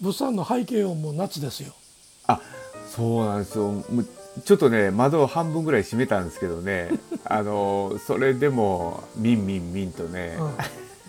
[0.00, 1.72] 物産の背景音も夏ですよ。
[2.26, 2.40] あ
[2.88, 3.84] そうなんですよ。
[4.44, 6.90] ちょっとね窓を半分ぐらい閉めたんですけどね。
[7.24, 10.38] あのそれでもミンミンミンとね、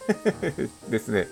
[0.89, 1.27] ですね。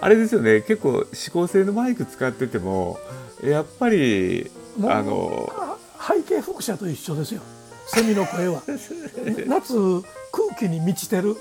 [0.00, 0.62] あれですよね。
[0.62, 2.98] 結構指向性のマイク使ってても
[3.44, 4.50] やっぱり
[4.82, 5.52] あの
[6.00, 7.42] 背景輻射と一緒ですよ。
[7.88, 8.62] セミの声は。
[9.46, 9.74] 夏
[10.32, 11.36] 空気に満ちてる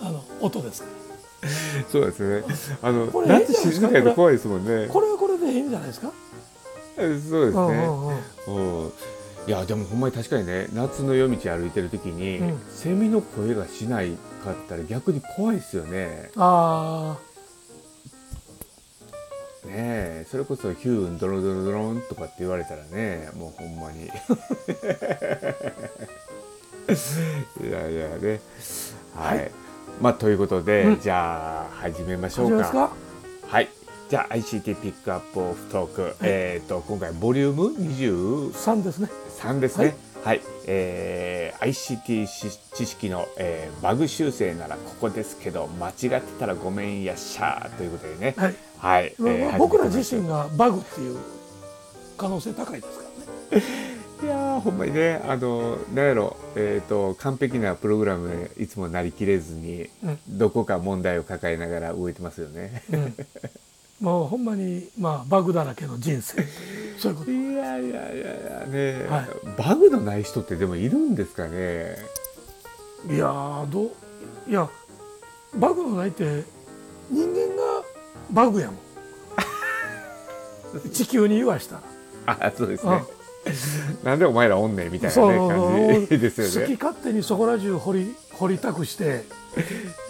[0.00, 0.93] あの音ですから
[1.90, 2.44] そうですね。
[2.82, 4.88] あのないですか静か怖いですもんね。
[4.88, 6.12] これはこれでいいんじゃないですか、
[6.96, 7.48] そうですね、
[8.48, 8.92] うん
[9.46, 12.60] いやでもほんまに確かにね夏の夜道歩いてる時に、うん。
[12.70, 16.30] セミの声がしないかったら逆に怖いですよね。
[16.36, 17.18] あ
[19.66, 24.04] ねえそれこそヒューンドロドロドロンとかって言われたらねもうほんまに。
[27.66, 28.40] いやいやね。
[29.14, 29.63] はい、はい
[30.00, 31.00] まあということで、うん。
[31.00, 32.90] じゃあ始めまあしょうか。
[33.46, 33.68] はい。
[34.08, 39.08] じゃあ ICT ピックアップオフトーク、えっ、と今回ボリューム？20 3ですね。
[39.38, 39.96] 3ですね。
[40.24, 48.34] はい、えー ICT し知識の、えーバグ修正ならここですけど間違ってたらごめんやっしゃーということでね。
[48.36, 49.14] はい、はい。
[49.18, 51.18] まあえー僕ら自身がバグっていう
[52.16, 53.04] 可能性高いですか
[53.52, 53.64] らね
[54.22, 60.18] いやーほんまにねあのなんやろえっ、と完璧なプログラムでいつもなりきれずに、うん。
[60.28, 62.82] どこか問題を抱えながら動いてますよね。
[62.92, 63.14] うん。
[64.00, 66.44] もうほんまに、まあ、バグだらけの人生。
[66.98, 67.30] そういうこと。
[67.30, 68.18] いやいやいやい
[68.60, 69.28] やね、はい。
[69.58, 71.96] バグのない人ってでもいるんですかね？
[73.10, 73.90] いやーどう
[74.48, 74.68] いや
[75.54, 76.44] バグのないって
[77.10, 77.82] 人間が
[78.30, 78.78] バグやもん。
[80.90, 81.76] 地球に言わした
[82.26, 82.38] ら。
[82.40, 83.02] あそうですね。
[84.04, 86.66] なんでお前らおんねんみたいなね感じですよね。
[86.66, 89.24] 好き勝手にそこら中掘り掘りたくして、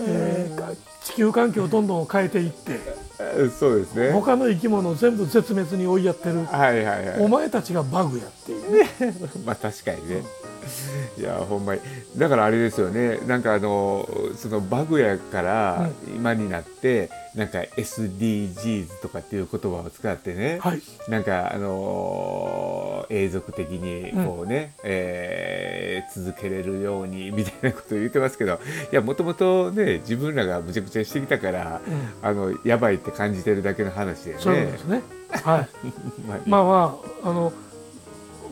[0.00, 0.70] えーか
[1.04, 2.80] 地球環境をどんどん変えていって
[3.58, 4.10] そうですね。
[4.12, 6.44] 他の生き物を全部絶滅に追いやってる。
[6.44, 7.20] はいはいはい。
[7.20, 8.72] お前たちがバグやっていう。
[8.72, 8.88] ね
[9.46, 10.22] まあ確かにね。
[11.18, 11.80] いやほんまに。
[12.16, 13.18] だからあれですよね。
[13.26, 20.82] なんかあのそのバグやから今になって、なんか SDGs とかっていう言葉を使ってね、はい。
[21.08, 28.60] なんかあの永続的にこうね、えー続けれるようにみたいなことを言ってますけど
[28.92, 31.80] いやもともとね自分らがむちゃくちゃしてきたから、
[32.22, 34.38] あのやばいって感じてるだけの話でね。
[34.40, 35.02] そうですね。
[35.44, 35.68] はい。
[36.26, 37.52] まあまあまああの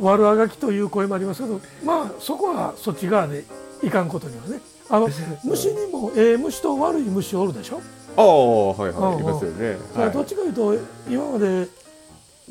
[0.00, 3.44] 悪あがきという声もありますけどまあそこはそっち側で
[3.82, 4.60] いかんことにはね。
[4.90, 5.08] あの
[5.44, 7.80] 虫にもええ虫と悪い虫おるでしょ、
[8.14, 9.78] ああはいはい、うんいますよね。
[9.94, 10.10] はい。
[10.10, 10.74] どっちかというと
[11.08, 11.68] 今まで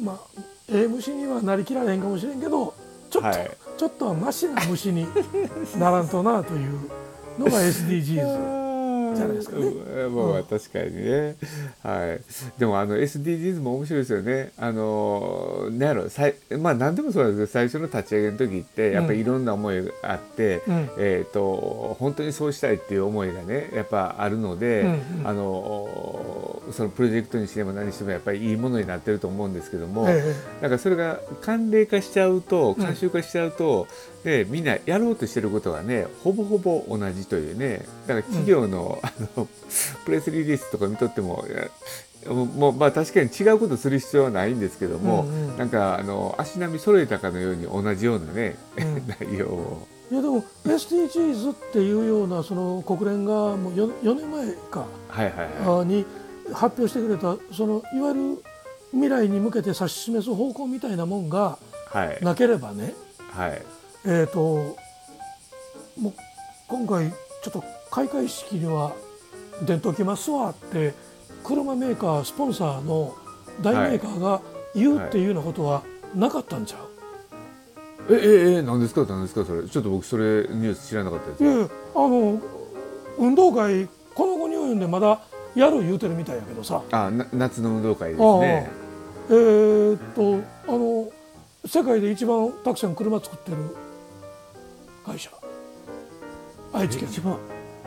[0.02, 2.74] まあええ虫にはなりきられへんかもしれんけど
[3.12, 3.52] ちょっと、はい。
[3.78, 5.06] ちょっとはマシな虫に
[5.78, 6.80] ならんとなという
[7.38, 8.61] のが SDGs
[9.16, 9.58] じゃないですか。
[9.58, 10.16] ねうん。
[10.16, 11.36] まあまあ確かにね、
[11.84, 12.60] はい。
[12.60, 14.52] でもあの SDGs も面白いですよね。
[14.58, 20.90] あのなんやろさいまあ何でもそうなんですけど最初の立ち上げの時ってやっぱりいろんな思いがあって、うん。
[20.98, 25.28] えっ、と本当にそうしたいっていう思いがねやっぱあるので、うんうん。
[25.28, 30.06] あのそのプロジェクトにしても何してもやっぱりいいものになってると思うんですけども。
[30.10, 33.88] えなんかそれが慣例化しちゃうと慣習化しちゃうと、
[34.24, 37.86] でみんなやろうとしてることがねほぼほぼ同じというね。
[38.08, 39.48] だから企業の,、あの
[40.06, 41.44] プレスリリースとか見とっても
[42.28, 45.58] もうまあ確かに違うことする必要はないんですけども、うんうん。
[45.58, 49.08] なんかあの足並み揃えたかのように同じようなね、うん。
[49.20, 49.88] 内容を。
[50.12, 56.06] えいやでも SDGs っていうようなその国連がもう 4, 4年前かはいはいはあに
[56.52, 58.44] 発表してくれたそのいわゆる
[58.92, 61.58] 未来に向けて指し示す方向みたいなもんが
[61.94, 62.20] いはい。
[62.22, 62.94] なければね、
[63.32, 63.62] はい
[64.06, 64.78] えー、と
[66.00, 66.14] もう
[66.68, 68.94] 今回ちょっと開会式には
[69.66, 70.94] 出ときますわって
[71.44, 73.16] 車メーカースポンサーの
[73.62, 74.42] 大メーカーが
[74.74, 75.84] 言うっていうようなことは
[76.16, 76.78] なかったんちゃ
[78.10, 79.06] う、えええ何ですか？
[79.06, 79.46] 何ですか？
[79.46, 79.68] それ。
[79.68, 81.44] ちょっと僕それニュース知らなかったです。
[81.44, 82.42] いやあの
[83.20, 85.22] 運動会この後に及んでまだ
[85.56, 86.82] やる言うてるみたいやけどさ。
[86.92, 88.70] あな夏の運動会ですね。
[89.30, 91.12] えーっとあの
[91.66, 93.58] 世界で一番たくさん車作ってる
[95.12, 95.30] 会社
[96.74, 97.38] 愛知県一番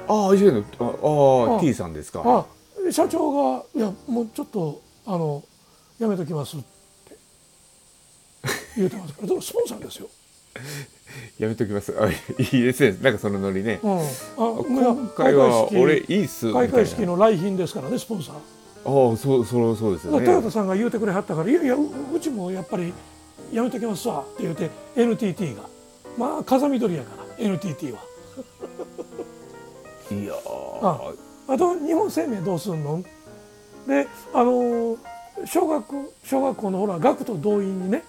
[0.06, 2.44] ああ一番のあああ T さんですかあ
[2.93, 5.43] 社長が「いやもうちょっとあの
[5.99, 7.17] やめときます」って
[8.76, 10.09] 言うてますからスポンサーですよ。
[11.38, 11.94] やめときます。
[11.99, 12.99] あいいですね。
[13.00, 13.81] なんかそのノリね。
[13.82, 14.05] うん、あ
[14.37, 16.53] 今回は俺いいっす。
[16.53, 18.35] 開会式の来賓ですからねスポンサー。
[18.37, 20.26] ああそうそうそうですよね。
[20.26, 22.93] トヨタさんが言うてくれはったから「いやいやううちもやっぱり
[23.50, 25.74] やめときますわ」って言うて NTT が
[26.19, 27.99] まあ風見鶏やから NTT は。
[30.11, 30.34] いや
[30.82, 31.12] あ
[31.49, 33.02] あと日本生命どうすんの？
[33.87, 34.96] であの
[35.44, 35.84] 小学
[36.25, 38.02] 小学校のほら学徒動員にね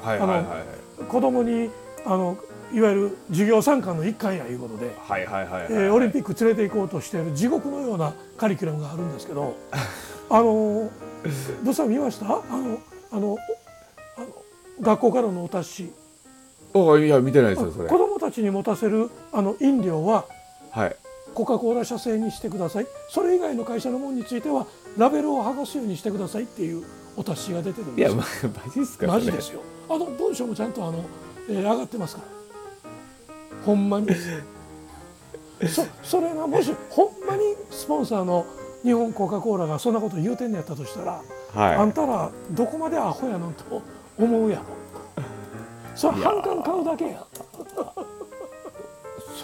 [0.00, 0.62] はいはいは
[1.00, 1.70] い子供に
[2.04, 2.36] あの
[2.72, 4.90] いわゆる授業参観の一環やいうことで、
[5.90, 9.54] オリンピック連れて行こうとしている地獄のようなカリキュラムがあるんですけど
[10.28, 10.90] あの
[11.62, 12.26] ブさん見ました？
[12.26, 12.78] あのあの
[13.12, 13.38] あの
[14.80, 15.92] 学校からのお達し
[16.94, 17.88] あいや見てないですよそれ。
[17.88, 20.24] 子供たちに持たせるあの飲料は
[20.70, 20.96] はい。
[21.34, 22.86] コカ・コーラ社製にしてください。
[23.10, 26.84] それ以外の会社のものについてはラベルを剥がすようにしてくださいっていう
[27.16, 28.08] お達しが出てるんですよ。
[28.08, 28.24] いやま
[28.64, 29.60] マジっすかマジですよ。
[29.88, 31.04] あの文章もちゃんとあの、
[31.48, 32.28] えー上がってますから。
[33.64, 34.08] ほんまに。
[35.68, 38.44] そそれがもしほんまにスポンサーの
[38.82, 41.22] 日本コカ・コーラがそんなこと言うてんのやったとしたら、
[41.54, 41.74] はい。
[41.76, 43.82] あんたらどこまでアホやなんと
[44.18, 44.64] 思うやろ
[45.96, 47.26] それ反感買うだけや。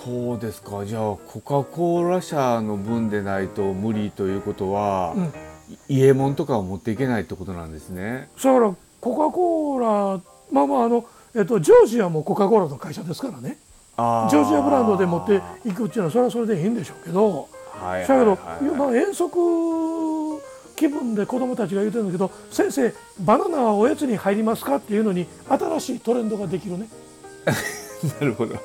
[0.04, 0.84] そうですか。
[0.84, 5.24] じゃあコカ・コーラ社の分でないと無理ということは、うん。
[5.88, 8.28] 伊右衛門とかを持っていけないってことなんですね。
[8.36, 10.20] だからコカ・コーラ
[10.50, 13.58] まあまああの、えっと、ジョージアもコカ・コーラの会社ですからね。
[13.96, 17.48] あジョージアブランドで持っていくっていうのはそれはそれでいいんでしょうけど。
[17.82, 19.36] はいはいだけど、はいまあ、遠足
[20.82, 26.88] 気分で子供たちが言うてるんだけど先生バナナはおやつに入りますかっていうのに新しいトレンドができるね。
[28.20, 28.56] なるほど。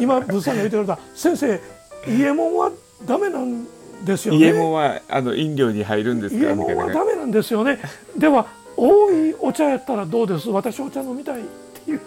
[0.00, 1.60] 今ブーさんが言ってくれた先生
[2.06, 2.72] 伊右衛門は
[3.06, 3.66] ダメなん
[4.02, 4.38] ですよね。
[4.38, 6.56] 伊右衛門はあの飲料に入るんです伊右衛か？
[6.56, 7.78] みたいな門はダメなんですよね。
[8.16, 10.48] では多いお茶やったらどうです？
[10.48, 11.44] 私お茶飲みたいっ
[11.84, 12.00] ていう。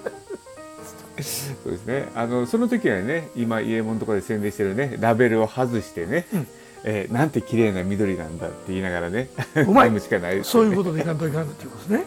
[1.22, 2.10] そうですね。
[2.16, 6.48] あのその時はね今伊右衛門とかで宣伝してるねラベルを外してね、うん
[6.84, 9.30] えーなんて綺麗な緑なんだって言いながらね。
[9.56, 10.00] うまい。
[10.00, 12.04] しかないですそういうことでいかんといかんっていうことですね。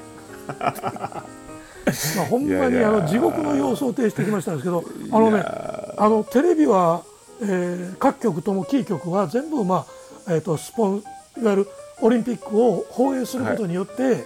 [2.17, 4.83] まあ、ほんまにあの地獄の様相を呈してきましたんですけど
[5.13, 7.03] あのねあのテレビは、
[7.43, 9.87] えー各局ともキー局は全部、ま
[10.27, 11.05] あえー、とスポン
[11.39, 11.69] いわゆる
[12.01, 14.25] オリンピックを放映することによって、はいはい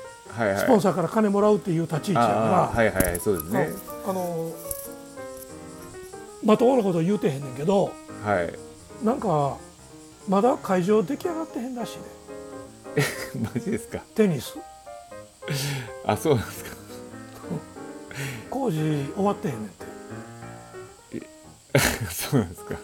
[0.58, 3.70] スポンサーから金もらうっていう立ち位置やあーから、はいはいそうですね。
[4.06, 4.52] あの
[6.44, 7.90] まともなこと言うてへんねんけど
[8.24, 8.54] はい。
[9.04, 9.56] なんか
[10.28, 12.04] まだ会場出来上がってへんらしいね。
[13.54, 13.98] マジですか？
[14.14, 14.58] テニス。
[16.04, 16.70] あそうなんですか。
[18.50, 18.78] 工事
[19.14, 19.86] 終わってへんねんって。
[22.12, 22.74] そうなんですか、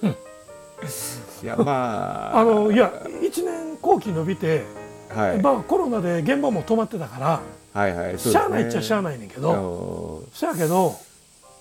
[1.42, 2.38] いやまあ。
[2.40, 4.64] あのいや1年後期伸びて、
[5.08, 7.40] はい、まあ、コロナで現場も止まってたから、
[7.80, 8.18] はいはいね。
[8.18, 10.96] しゃあないっちゃしゃあないねんけあどのそやけど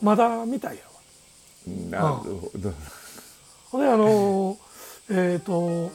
[0.01, 1.89] まだみたいやわ。
[1.89, 2.73] なるほど。
[3.71, 4.57] ほんであの
[5.09, 5.91] えっ、と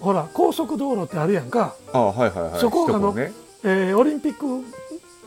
[0.00, 2.60] ほら高速道路ってあるやんか、あはいはいはい。
[2.60, 3.32] そこがあのね。
[3.64, 4.64] えーオリンピック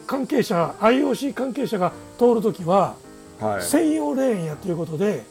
[0.07, 2.95] 関係者 IOC 関係者が通るときは
[3.39, 3.61] はい。
[3.63, 5.23] 専用レーンやということで、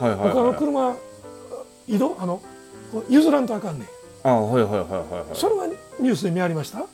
[0.00, 0.28] はいはいはい。
[0.30, 0.96] 他の車
[1.86, 2.40] 移動あの
[3.08, 3.88] 譲らんとあかんねん。
[4.24, 5.24] あはいはいはいはいはい。
[5.34, 5.66] それは
[6.00, 6.78] ニュースで見ありました？
[6.80, 6.86] あ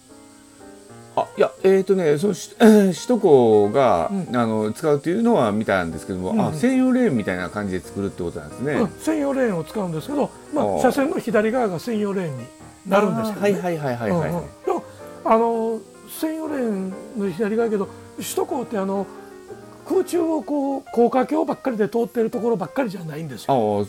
[1.37, 4.37] いやえっ、とねそのし首都高が、うん。
[4.37, 6.47] あの使うというのは見たんですけども、うんうん。
[6.47, 8.89] あ専用レーンみたいな感じで作るってことなんですね、うん。
[8.91, 10.83] 専用レーンを使うんですけど、まあ、あー。
[10.83, 12.45] 車線の左側が専用レーンに
[12.87, 14.45] なるんですけど、ね、あーはいはいはいはいはい、うんうん。
[14.65, 14.85] でも
[15.25, 15.81] あの
[16.21, 19.07] 専用レーンの左側やけど首都高ってあの
[19.89, 23.87] 空中をこう高架橋ばっかりで通ってるところばっかりじゃないんですあよ。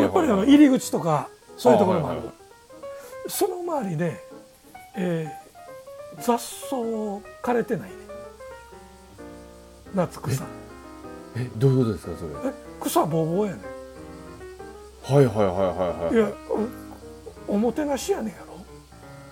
[0.00, 2.18] やっぱりあのはい入り口とかそういうところもある。
[2.18, 2.34] はいはい
[3.28, 4.20] その周りね、
[4.96, 5.37] えー
[6.20, 7.96] 雑草枯れてないね。
[9.94, 10.44] 夏草。
[11.36, 12.50] えどういうことですかそれ？
[12.50, 13.60] え草ぼうぼうやね。
[15.02, 16.14] はいはいはいはいはい。
[16.14, 16.30] いや
[17.48, 18.48] おおもてなしやねんやろ。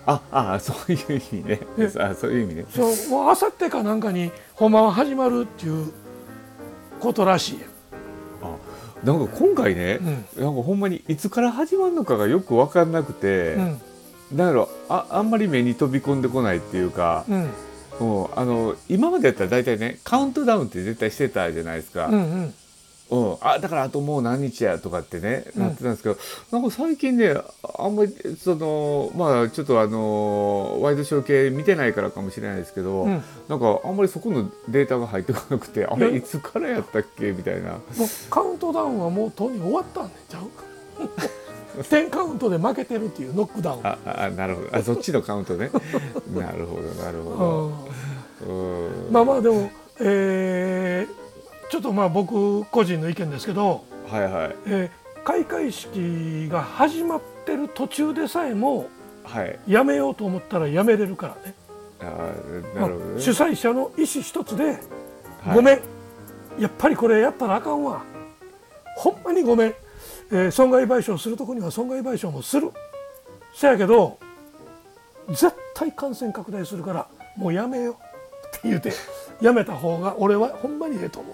[0.05, 1.59] ああそういう意味ね。
[1.77, 2.65] えあそういう意味ね。
[2.69, 5.91] そうもうあさってかなんかにほんまは始まるっていう
[6.99, 7.67] ことらしいや
[8.41, 8.55] あ
[9.03, 10.43] なんか今回ね、うん。
[10.43, 13.81] なんかほんまにいつから始まるのかがよく分かんなくて、うん
[14.31, 17.49] なんだろうああんまり目に飛び込んでこないっていうか、うん。
[17.99, 22.53] もうあの今までやったら大体ねカウントダウンって絶対してたじゃないですか、うんうん。
[23.09, 25.61] うん、あだからあともう何日やとかってね、うん。
[25.63, 26.17] なってたんですけど
[26.51, 27.35] なんか最近ね
[27.79, 33.23] あんまりそのまあちょっとあのワイドショー系見てないからかもしれないですけど、うん。
[33.47, 37.71] なんかあんまりそこのデータが入ってこなくてあれいつからやったっけみたいな。
[37.71, 37.81] もう
[38.29, 40.49] カウントダウンはもうとうに終わったんちゃう
[41.81, 45.69] 10カウントで負けてるっていうノックダウンああなるほどあそっちのカウントね
[46.33, 47.87] なるほどなるほ
[48.45, 51.27] ど、まあまあでも、えー
[51.69, 58.87] ちょっとまあ僕個人の意見ですけど、はいはいえー開会式が始まってる途中でさえも
[59.25, 61.55] はいやめようと思ったらやめれるからね
[61.99, 65.81] あなるほどね主催者の意思一つで、はいごめん
[66.59, 68.03] やっぱりこれやったらあかんわ
[68.95, 69.75] ほんまにごめん、
[70.31, 72.71] えー損害賠償するとこには損害賠償もする。
[73.53, 74.19] せやけど
[75.29, 77.93] 絶対感染拡大するからもうやめよう。
[77.93, 77.97] っ
[78.61, 78.91] て言うて
[79.41, 81.33] やめた方が俺はほんまにええと思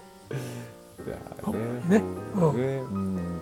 [1.90, 2.02] ね、
[2.34, 3.40] うん、ね、うん。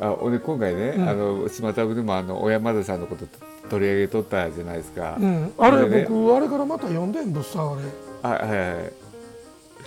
[0.00, 3.26] あ俺今回ね、うん、あの島田部でもあの小山田さんのこと
[3.68, 7.82] 取り上げとったじゃないですか、うん、あれ、ね、僕あれからまた読んでん物産あれ。
[8.22, 8.90] あはいは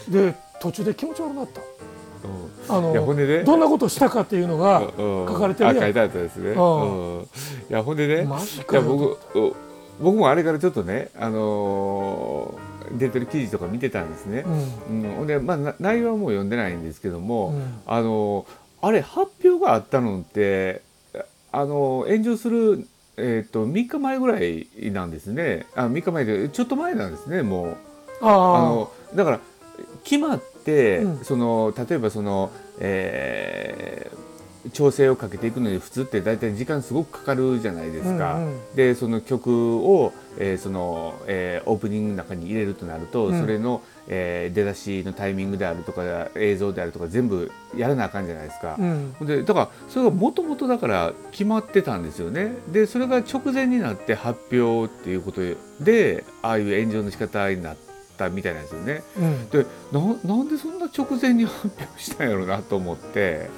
[0.08, 0.12] い。
[0.12, 1.68] で途中で気持ち悪くなった、うん、
[2.70, 3.28] あのいやほんで？
[3.28, 7.28] ねどんなことしたかっていうのが書かれてるやん、書いてあったですね、うん、
[7.70, 8.08] いやほんで？
[8.08, 9.18] ねいや僕
[10.00, 14.44] 僕もあれからちょっとねあのー、出てる記事とか見てたんですね、
[14.90, 17.54] うん、うん、でまあ内容はもう読んでないんですけども、
[17.86, 20.82] あのーあれ発表があったのって
[21.54, 25.68] あの炎上する、えーと、3日前ぐらいなんですね。
[25.74, 27.78] あ3日前でちょっと前なんですねもう。
[28.22, 29.40] あのだから
[30.04, 30.53] 決まって、
[31.00, 38.36] うん、その例えばその、えー、調整をかけていくのに普通って大体時間すごくかかるじゃないですか。
[38.36, 52.54] うんうん、でその曲を、えー、その、えー、オープニングの中に入れるとなると、うん、それのえー、出だしのタイミングであるとか映像であるとか全部やらなあかんじゃないですか、うん、でだからそれがもともとだから決まってたんですよね。
[52.72, 55.42] でそれが直前になって発表っていうこと
[55.82, 57.76] でああいう炎上の仕方になっ
[58.24, 63.50] たみたいなんですよね、うん、でななんでそんな直前に発表したんやろうなと思って。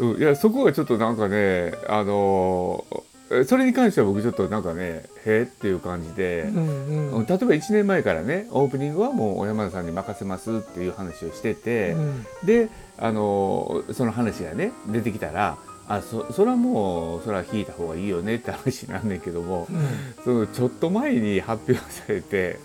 [0.00, 3.10] うん、いやそこがちょっとなんかねあのー
[3.46, 22.58] それに関しては僕ちょっとなんかねへえっていう感じで、うんうん、例えば1年前からねオープニングはもう小山田さんに任せますっていう話をしてて、うん、であのその話がね出てきたらあそそれはもうそれは引いた方がいいよねって話なんだけども、うん、そのちょっと前に発表されて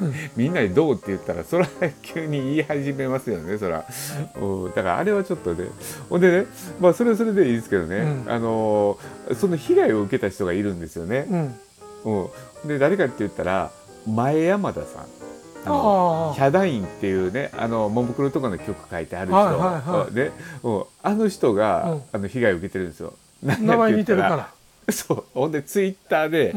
[0.36, 1.68] みんなにどうって言ったらそれは
[2.02, 3.84] 急に言い始めますよねそら、
[4.40, 5.66] うん、だからあれはちょっとね
[6.08, 6.46] ほんでね
[6.80, 7.96] まあそれはそれでいいですけどね、
[8.26, 8.98] うん、あの
[9.38, 11.26] その被害を受けた人がいるんですよね、
[12.04, 12.28] うん、う
[12.64, 13.70] ん、で誰かって言ったら
[14.06, 15.06] 前山田さん。
[15.64, 20.32] あのヒャダインっていうねあのももクロとかの曲書いてある人、はいはいはい、で、
[20.64, 23.14] うん、あの人が、あの被害を受けてるんですよ。
[23.42, 24.92] 名前似てるから。
[24.92, 25.24] そう。
[25.34, 26.54] ほんでツイッターで、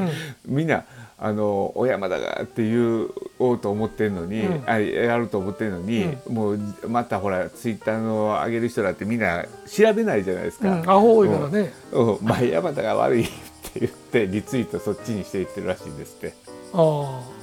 [0.48, 0.86] みんな
[1.18, 10.72] あの小山田がって言おうと思ってるのに、うん、あやると思ってるのに、うん、もうまたほらツイッターの上げる人だってみんな調べないじゃないですか。
[10.72, 11.74] うん、アホ多いからね。
[11.94, 13.28] うん、前山田が悪いっ
[13.74, 16.34] て言ってリツイートそっちにしていってるらしいんですって。
[16.74, 17.36] ああ。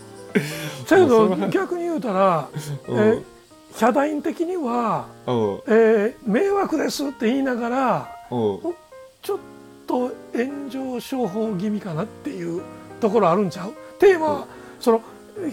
[0.89, 2.49] だけど逆に言うたら、
[2.89, 3.23] え
[3.75, 9.39] ヒャダイン的には、えー、迷惑ですって言いながらちょっ
[9.87, 12.63] と炎上商法気味かなっていう。
[13.03, 13.75] ところあるんちゃう？
[13.99, 14.47] テーマは
[14.81, 15.03] その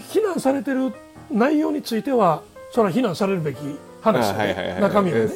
[0.08, 0.92] 非難されてる
[1.30, 2.42] 内容については
[2.72, 3.58] それは非難されるべき
[4.00, 5.28] 話で、中身はね。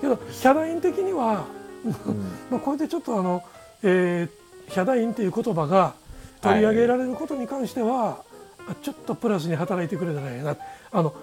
[0.00, 1.44] けどヒャダイン的には、
[2.50, 3.42] まあこれでちょっとあの、
[3.82, 5.94] えー、ヒャダインっていう言葉が
[6.40, 8.18] 取り上げられることに関しては、
[8.82, 10.56] ちょっとプラスに働いてくれたらええな。
[10.92, 11.14] あの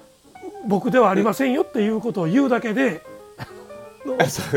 [0.68, 3.02] 僕ではありませんよっていうことを言うだけで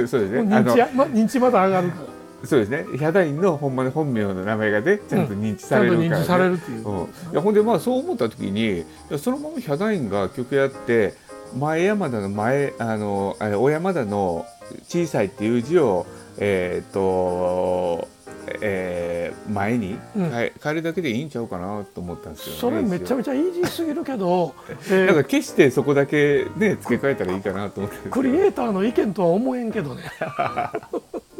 [0.06, 2.11] そう認知まだ上がるから。
[2.44, 2.86] そうですね。
[2.92, 8.84] ヒャダインの本ま本名の名前がねちゃんと認知されるから、ね、うん、認知されるっていう、うん、いやほんでまあそう思った時に
[9.18, 11.14] そのままヒャダインが曲やって
[11.56, 14.46] 前山田の前あの小山田の
[14.88, 16.06] 小さいっていう字を
[16.38, 18.08] えっ、ー、と
[18.60, 24.54] えー、前に変えるだけでいいんちゃうかなと思ったんですよ、ね、それめちゃめちゃイージーすぎるけど、
[24.90, 28.08] えー、なんか決してそこだけね付け替えたらいいかなと思って。
[28.10, 30.02] クリエイターの意見とは思えんけどね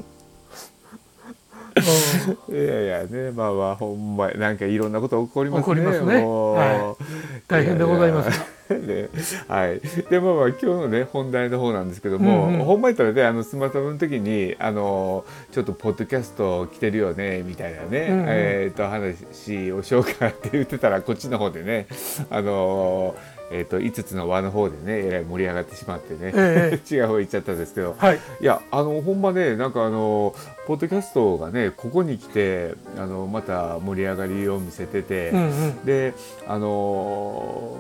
[2.49, 5.63] いやいやねまあまあほんまなんかいろんなこと起こりますね。
[5.63, 6.25] 起こりますね。
[6.25, 7.05] はい、
[7.49, 8.63] 大変でございます。
[8.73, 9.09] ね、
[9.49, 9.81] はい。
[10.11, 21.87] でまあまあ今日のね本題の方なんですけども、うんうん、ほんま言ったらねあのスマートフォンの時にあのちょっとポッドキャスト来てるよねみたいなね、うんうん、えっ、ー、と話をしようかって言ってたらこっちの方でね
[22.31, 23.15] あの
[23.53, 30.35] えーと、5つの輪の方でねえらい盛り上がってしまってね、ええ、 違う方行っちゃったんですけど、はい、いやあのほんまねなんかあの
[30.67, 36.15] ポッドキャストがねここに来てあのまた盛り上がりを見せてて、うんうん、で
[36.47, 37.77] あの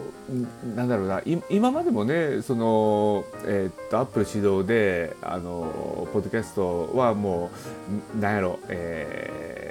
[0.77, 7.51] なんだろうな今までもねその、えーと、アップル指導であのポッドキャストはも
[8.17, 9.62] うなんやろえー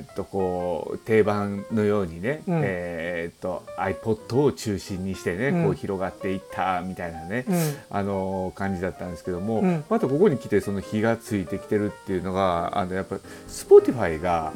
[0.00, 7.56] えっとこう定番のようにね、うん、えっと iPod を中心にしてね、うん、こう広がっていったみたいなね、うん、
[7.90, 13.16] あの感じだったんですけども、またここに来てその火がついてきてるっていうのがあのやっぱ
[13.48, 14.52] Spotify が、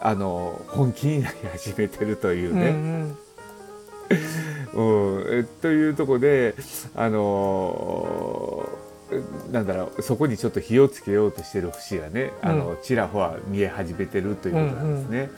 [0.00, 2.68] あの本気になり始めてるというね。
[2.68, 3.18] うん
[4.74, 6.54] うん、 というとこで
[6.94, 8.68] あの
[9.52, 15.30] なんだろうそこにちょっと火をつけようとしてる節がね、あのちらほら見え始めてるということなんですね。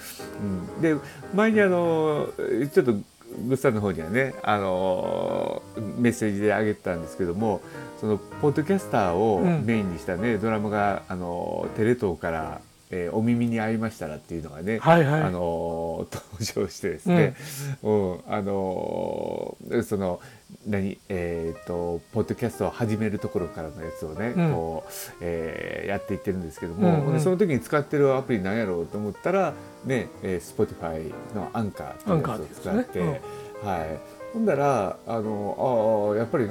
[0.77, 0.97] うんで
[1.35, 2.29] 前にあの
[2.73, 5.63] ちょっとグッさんの方にはねあの
[5.99, 7.61] メッセージであげてたんですけども
[8.01, 12.61] そのポッドキャスターをメインにしたね、ドラマがあのテレ東から
[12.91, 17.35] えー、お耳に合いましたらっていうのがね、はいはい、あの登場してですね、
[17.83, 20.21] うん、うん、あのその
[20.67, 29.53] 何えっ、ー、とポッドキャストを始めるところからのやつをね、うん、こう、えー、やっていってるんですけども、うんうん、その時に使ってるアプリなんやろうと思ったら
[29.85, 33.21] ね、えー、Spotify のアンカーっていうやつを使って、ね
[33.63, 33.99] うん、はい。
[34.33, 36.51] ほんだらあのあやっぱりね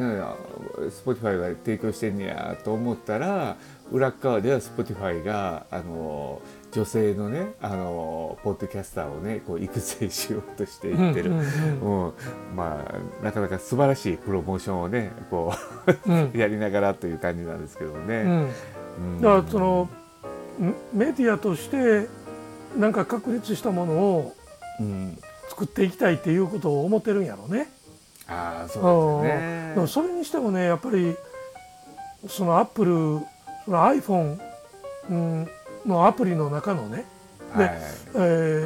[1.05, 3.55] Spotify が提供してんねやと思ったら
[3.91, 6.41] 裏側では Spotify があの
[6.77, 12.13] 女性のねあのポッドキャスターをねこう育成しようとしていってる、うんうんうん、
[12.55, 15.55] まあなかなか素晴らしいプロモーションをねこ
[16.05, 18.51] う やりながらという感じなんですけどね。
[19.21, 19.89] だからその
[20.93, 22.07] メディアとして
[22.77, 24.35] なんか確立したものを
[25.49, 27.69] 作っていきたいっていうことを思ってるんやろうね。
[28.27, 29.87] ああそうですね。
[29.87, 31.15] それにしてもねやっぱり
[32.27, 33.19] そのアップル
[33.65, 34.37] その iPhone
[35.87, 37.05] のアプリの中のね
[37.55, 37.77] で、はい、
[38.15, 38.17] え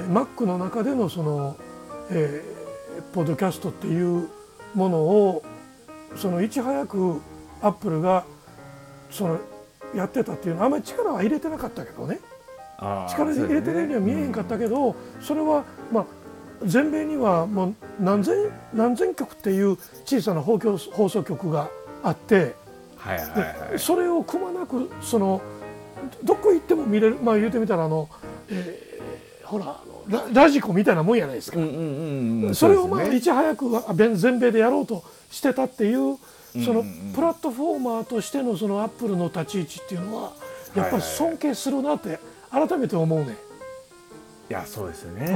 [0.06, 1.56] ー、Mac の中でのその、
[2.10, 4.30] えー、ポッドキャストっていう
[4.74, 5.44] ものを
[6.16, 7.22] そのいち早く
[7.62, 8.26] アップルが
[9.10, 9.40] その
[9.96, 12.20] やってたっていうのはあんまり力は入れてなかったけどね。
[13.10, 16.06] 力入れてないには見えへんかったけど、それはまあ
[16.66, 21.70] 全米にはもう何千何千局っていう小さな放放送局が
[22.02, 22.56] あって
[23.02, 23.30] はいはい
[23.72, 25.42] はい、それをくまなくその
[26.24, 27.18] どこ行っても見れる。
[27.22, 28.10] まあ言うてみたらあの、
[28.50, 33.70] えー、ほらララジコみたいなもんやないですか、うんうんうん、それをまあいち早く
[34.16, 36.18] 全米でやろうとしてたっていう
[36.66, 36.84] その
[37.16, 40.34] プラットフォーマーとしてのそのアップルの立ち位置っていうのは
[40.76, 43.38] やっぱり尊敬するなって改めて思うね。
[44.50, 45.32] いやそうですよね。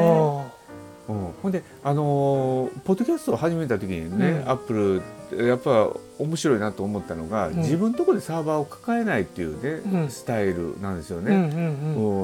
[1.07, 9.69] うん、ほんであのー、ポッドキャストを始めた時にね、うん、アップルやっぱ面白いなと思ったのが、うん、自分のところでサーバーを抱えないっていうね、
[10.01, 11.36] うん、スタイルなんですよね。
[11.36, 11.39] う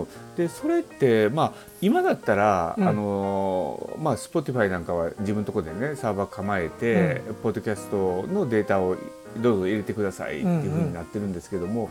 [0.03, 8.95] んでそれってまあ今だったら、あのー、まあ Spotify なんかは自分のところでねサーバー構えて、ポッドキャストのデータを
[9.37, 11.89] どうぞ入れてくださいっていうふうになってるんですけども、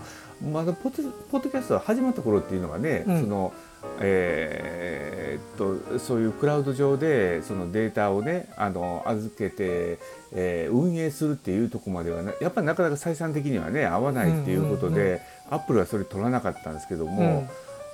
[0.53, 3.53] まだポッドキャストが始まった頃っていうのはね、その
[4.01, 9.99] えー、っとそういうクラウド上でそのデータをねあの預けて、
[10.33, 17.49] えー、運営するっていうとこまではやっぱりなかなか採算的にはね合わないっていうことで、アップルはそれ取らなかったんですけども。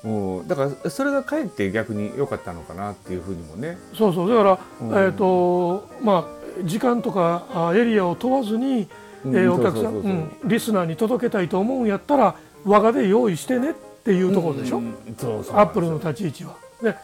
[0.04, 3.76] うん、だからそれがかえって逆に良かったのかなっていうふうにもね。
[3.94, 8.88] そうそうだから、うん、えっ、ー、とまあ時間とかエリアを問わずに、
[9.24, 13.74] えー、お客さんリスナーに届けたいと思うんやったら我がで用意してねっ
[14.06, 15.56] ていうところでしょ、うん、そうそう。
[15.56, 16.54] アップルの立ち位置は。
[16.82, 16.94] で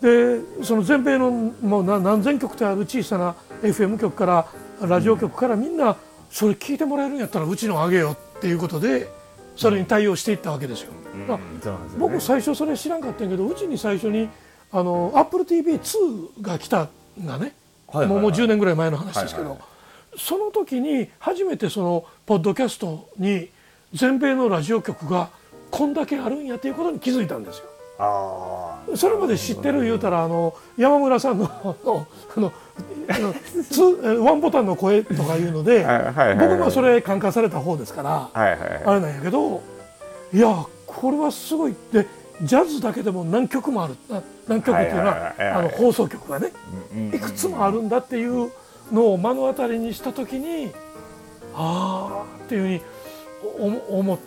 [0.00, 5.96] でその全米のもう何千局とある小さな FM 局からラジオ局からみんな
[6.30, 9.08] それ聞いてもらえるんやったらうちのあげよっていうことで
[9.56, 10.92] それに対応していったわけですよ。
[11.98, 14.28] 僕最初それ知らんかったんやけどうちに最初に
[14.70, 16.88] あの AppleTV2 が来た
[17.24, 17.54] がね、
[17.90, 19.64] もうもう10年ぐらい前の話ですけど、はいはいは
[20.16, 23.48] い、その時に初めてそのポッドキャストに
[23.94, 25.30] 全米のラジオ局が
[25.70, 27.64] こんだけあるんやということに気づいたんですよ。
[27.98, 31.74] あそれまで知ってる言うたらあの山村さんのあ
[32.36, 33.34] の
[33.70, 35.86] ツワンボタンの声とかいうので、
[36.38, 39.62] 僕もそれ感化された方ですから、あれなんやけど
[40.32, 42.06] いやこれはすごいで
[42.42, 43.94] ジャズだけでも何曲もある
[44.46, 46.52] 何曲っていうのはあの放送局がね
[47.14, 48.52] いくつもあるんだっていう
[48.92, 50.70] のを目の当たりにした時に
[51.54, 52.80] ああっていう
[53.58, 54.18] ふうに思っ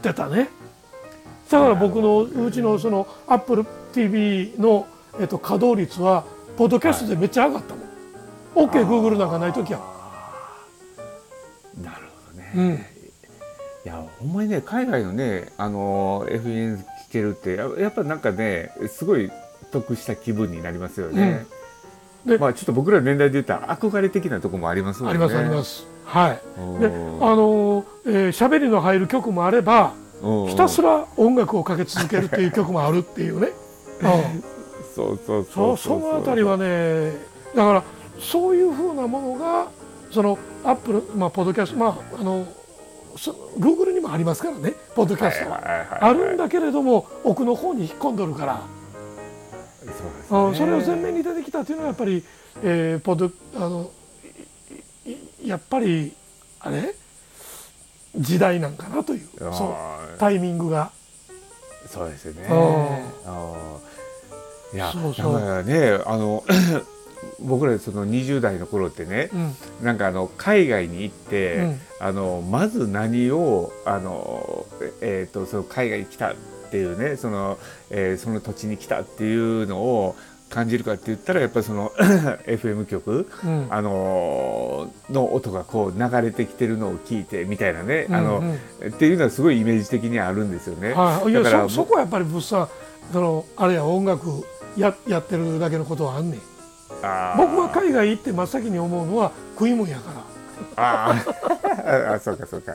[0.00, 0.48] てたね
[1.50, 4.86] だから僕のうちのそのアップル TV の、
[5.20, 6.24] えっと、稼働率は
[6.56, 9.80] ポッドキャストでめっちゃ上がったもん、はい、OKGoogle なんかない時は
[11.82, 12.78] なるほどね、うん、い
[13.84, 19.30] やほんまにね海外のねあの FN 聞けるってやっぱなんかねすごい
[19.70, 21.46] 得した気分になりますよね、
[22.24, 25.12] うん、でまあちょっと僕らの年代で言ったら憧れ的なところもありますもんね。
[25.12, 25.86] ありますあります。
[26.04, 26.36] はい。
[26.80, 29.94] であの喋、えー、りの入る曲もあれば
[30.48, 33.48] ひたすら音楽をかけ続けるっていう曲もあるっていうね、
[34.94, 37.12] そうそうそうそのあたりはね
[37.54, 37.82] だから
[38.18, 39.66] そういうふうなものが
[40.10, 42.46] そのアップルまあポッドキャストまああの
[43.58, 48.62] グーグルにもありますからねポッドキャストは,、あるんだけれども奥の方に引っ込んどるから。
[50.28, 52.24] そね、それを前面に出てきたというのはやっぱり、
[52.62, 53.90] えー、ポッドあの
[55.44, 56.12] やっぱり
[56.60, 56.94] あれ？
[58.16, 59.76] 時代なんかなというそ
[60.16, 60.90] うタイミングが。
[61.86, 62.48] そうですよね。
[64.72, 65.34] いやそうそう。
[65.34, 66.44] だからねあの
[67.40, 69.56] 僕らその20代の頃ってね、うん。
[69.82, 71.80] なんかあの海外に行って、うん。
[72.00, 74.66] あのまず何をあの
[75.00, 76.34] えっ、とその海外に来たっ
[76.70, 77.58] ていうねその、
[77.90, 80.16] えーその土地に来たっていうのを
[80.54, 81.90] 感じるかって言ったらやっぱりその
[82.46, 83.66] FM 局、うん。
[83.70, 88.88] あのの音がこう流れてきてるのを聞いてみたいなね、あのうん。
[88.88, 90.92] っていうのはすごいイメージ的にあるんですよね。
[90.92, 92.68] はい、いやだからそそこはやっぱり物産
[93.12, 96.40] そのあれや音楽ややってるだけのことはあんねん。
[97.36, 100.33] 僕は海外行って真っ先に思うのは食い物やか
[100.76, 102.14] あー。
[102.14, 102.74] あそうかそうか、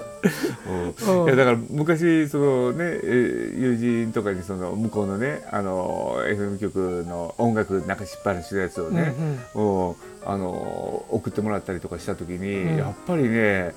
[0.67, 1.21] うん。
[1.21, 1.25] うん。
[1.25, 9.13] いやだから昔そのねえー友人とかにその向こうのねあの FM 局の音楽なんかしっぱなしのやつをら、ね、
[9.55, 12.77] うんうんあの送ってもらったりとかした時に、うん。
[12.77, 13.73] やっぱりね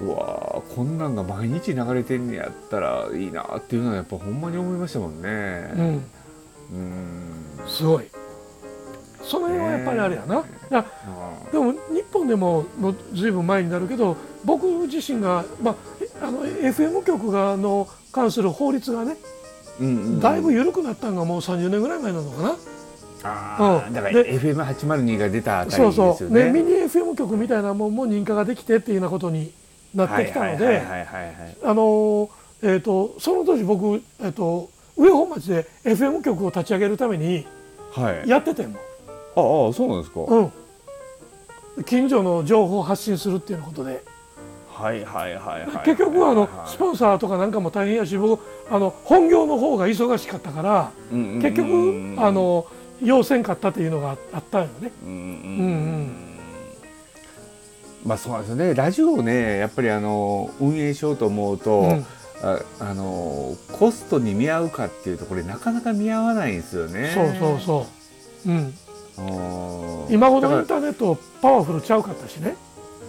[0.00, 5.28] うわーこんなんが毎日流れてんねやったらいいなっていうのはやっぱほんまに思いましたもんね。
[5.28, 5.80] うん。
[5.80, 6.02] うん、
[6.72, 8.04] うんすごい。
[9.22, 11.78] その辺はやっぱりあれやな、いやあでも日
[12.12, 26.44] 本でももうずいぶん前になるけど僕自身が、まあ、えあの FM 局がの関する法律がねーうんうんうんだいぶ緩くなったのがもう30年ぐらい前なのかな、うんだからで FM802 が出たあたりそうですよそう、ね。
[26.44, 29.50] ね、ミニ FM 局みたいなもんも認可ができてっていうようなことに
[29.94, 32.28] なってきたのではいはいはいはいはいあのー
[32.62, 37.46] えー、とその当時僕、えー、と上本町で FM 局を立ち上げるために
[37.92, 38.18] はい。
[38.18, 38.28] はい。
[38.28, 38.80] やっててんもん
[39.36, 40.20] ああそうなんですか。
[40.20, 40.42] う
[41.80, 44.02] ん、近所の情報を発信するっていうことで、
[44.68, 45.84] はいはいはいはい。
[45.84, 52.66] 結局はあのはいスポンサーとかなんかも大変やし僕あの本業の方が忙しかったから結局あの
[53.02, 54.92] 要せんかったっていうのがあったんよね。
[55.04, 56.12] うんうん
[58.04, 58.74] まあそうですよね。
[58.74, 62.06] ラジオをねやっぱりあの運営しようと思うと、うん。
[62.42, 67.12] ああのコストに見合うかっていうとこれなかなか見合わないんですよね。
[67.14, 67.86] そうそうそ
[68.46, 68.74] う、うん、うん
[70.10, 72.56] 今ほどインターネットパワフルちゃうかったしね。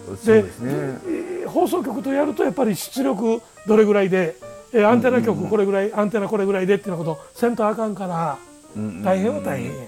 [0.08, 0.72] ですね。
[1.08, 4.36] えー放送局とやるとやっぱり出力どれぐらいで、
[4.74, 5.36] えーアンテナうんうんうん。
[5.42, 8.38] 局これぐらい、アンテナこれぐらいでっていうことせんとあかんから
[8.76, 9.04] うんうんうん。
[9.04, 9.88] 大変は大変や。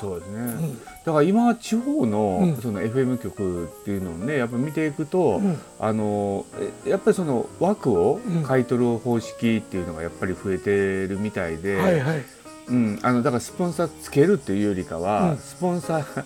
[0.00, 0.38] そうですね。
[0.38, 0.78] うん。
[0.78, 2.56] だから今地方の,、うん。
[2.62, 5.60] その FM 局っていうのをねやっぱ見ていくと、うん。
[5.80, 6.46] あの
[6.86, 8.42] えやっぱりその枠をうん。
[8.44, 10.70] 買い取る方式っていうのがやっぱり増えて
[11.08, 12.24] るみたいで、はいはい
[12.68, 15.38] うん、あのだからスポンサーつけるっていうよりかは、うん。
[15.38, 16.24] スポンサー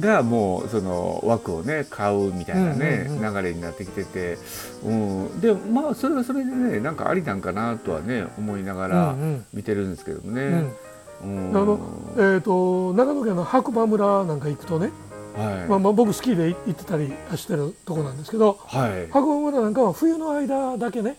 [0.00, 4.36] がもうその枠をね買うみたいなね、うんうんう流れになってきてて、
[4.84, 9.14] うん、でまあそれはそれでねなんかありなんかなとはね思いながら
[9.52, 10.42] 見てるんですけどもね。
[11.22, 11.50] うん。
[11.50, 11.56] うん。
[11.56, 11.80] あの
[12.16, 14.90] えー、と長野県の白馬村なんか行くとね、
[15.36, 19.10] はい、まあ、まあ僕スキーで行ってたりしてるとこなんですけどはい。
[19.10, 21.16] 白馬村なんかは冬の間だけね、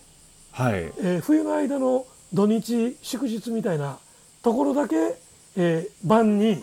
[0.52, 0.74] はい。
[0.74, 3.98] えー冬の間の土日祝日みたいな
[4.42, 4.96] ところだけ、
[5.56, 6.62] えー晩に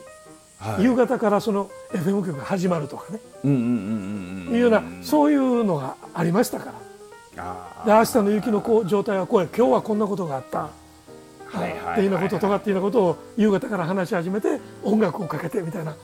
[0.59, 0.83] はい。
[0.83, 6.73] 夕方からその FM 局が始まるとかね、うんうんうんうんうんいうようなそういうのがありましたから。
[7.39, 10.69] あで明日の雪のこう状態はこうや今日はこんなことがあった、っ
[11.95, 15.95] ていうようなこととかっていうようなことを夕方から話し始めて音楽をかけてみたいな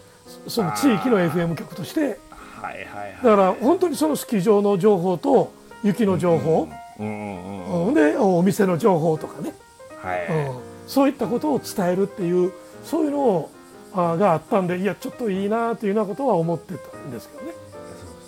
[0.46, 2.02] そその地域の FM 局として。
[2.02, 3.16] はいはいはい。
[3.16, 5.52] だから本当にそのスキー場の情報と
[5.84, 6.68] 雪の情報、
[7.00, 9.54] うんでお店の情報とかね、
[9.98, 12.52] はい、うんそういったことを伝えるっていう
[12.84, 13.50] そういうのを
[13.94, 17.54] あがあったんでいやちょっといいなというようなことは思ってたんですけどね。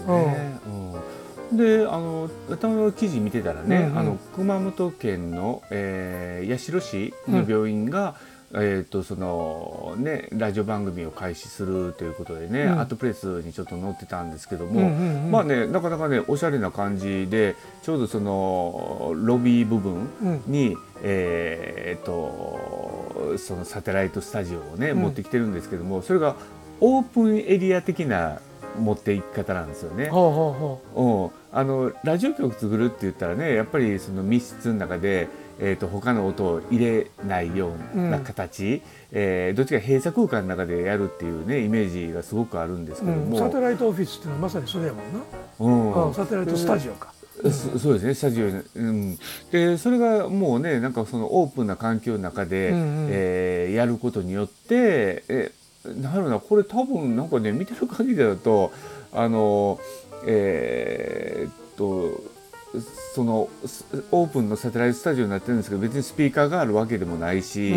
[0.06, 0.60] そうですね。
[1.52, 8.16] うん、で、あの、たまたま記事見てたらね、うんうんあの熊本県の、えー、八代市の病院が。
[8.58, 25.00] えー、とそのねラジオ番組を開始するということでね、うんアートプレスにちょっと載ってたんですけども、うんうんうんまあねなかなかねおしゃれな感じでちょうどそのロビー部分うんに、えー、とそのサテライトスタジオをね、うん。
[25.00, 26.36] 持ってきてるんですけどもそれが
[26.82, 28.40] オープンエリア的な
[28.80, 30.10] 持っていき方なんですよね。
[30.10, 31.56] ほうほうほう。
[31.56, 35.30] ん、あのラジオ局作るって言ったらねやっぱりその密室の中で、
[35.60, 38.82] えー、と他の音を入れないような形、
[39.12, 43.40] えーどっちか閉鎖空間の中でやるっていうねイメージがすごくあるんですけう、ども、うん。
[43.40, 45.20] サテライトオフィスっていうのはまさにそれやもんな、
[45.60, 46.08] うん。
[46.08, 47.15] うんサテライトスタジオか。
[47.44, 49.20] そそうですねスタジオに、うん、
[49.52, 53.08] でそれがもうねなんかそのオープンな環境の中で、うんうん。
[53.12, 55.52] えーやることによってえ
[55.86, 58.72] なんやろなこれ多分なんかね見てる限りだと
[59.12, 59.80] あの
[60.26, 62.22] えーっと
[63.14, 67.72] そのスオープンのサテライトスタジオになってるんですけど別にスピーカーがあるわけでもないし、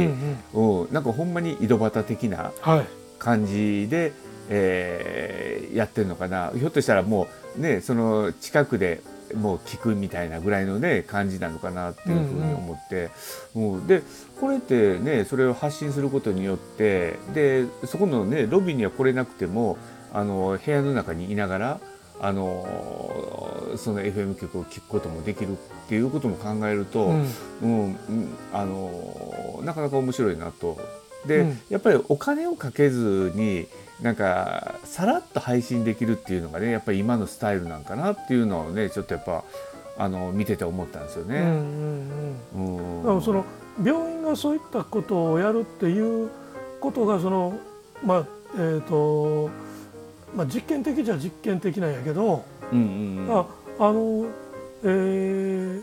[0.54, 0.92] うんうん。
[0.92, 2.86] なんかほんまに井戸端的なはい。
[3.18, 4.12] 感じで、
[4.48, 6.50] えーやってるのかな。
[6.56, 9.02] ひょっとしたらもうねその近くで
[9.34, 13.10] もう聞くみたいなぐらいのね感じなのかなっていうふうに思って、
[13.54, 14.02] うんで
[14.40, 19.76] これってねそれを発信することによってでそこのねロビーには来れなくても
[20.12, 21.80] あの部屋の中にいながら
[22.20, 25.54] あのその FM 曲を聴くこともできるっ
[25.88, 27.26] ていうことも考えると、うん。
[27.62, 30.78] うんうんあのなかなか面白いなと。
[31.28, 33.68] で、うんやっぱりお金をかけずに
[34.02, 39.44] なんかさらっと配信できるっていうのがねやっぱり今のスタイルなんかなっていうのをねちょっとやっぱ
[39.98, 41.40] あの見てて思ったんですようんうね。
[41.44, 43.44] んうんその
[43.84, 46.30] 病院がそういったことをやるっていう
[46.80, 47.58] ことがその
[48.04, 49.50] まあえっ、と
[50.34, 53.46] まあ実験的じゃ実験的なんやけど、うんうんうんあ
[53.80, 54.26] あの
[54.84, 55.82] えー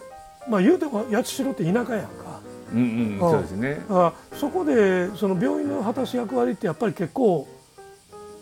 [0.50, 2.25] まあ言うても八代って田舎やんか。
[2.76, 2.82] うん
[3.14, 3.76] うんそうですね。
[3.76, 7.48] だからそこでその病院の果たす役割ってやっぱり結構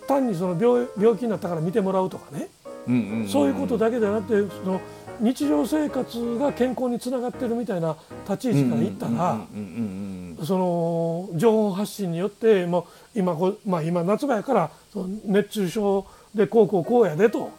[0.08, 2.50] 単にその病病気になったから見てもらうとかね、
[2.88, 3.22] うんうん。
[3.22, 4.82] うんそういうことだけではなくてその
[5.20, 7.96] 日常生活が健康につながってるみたいな
[8.28, 17.52] 立ち位置からいったらうんうんうんうんその情報発信によってもう今まあ、今夏場やからその熱中症でこうこうこうやでと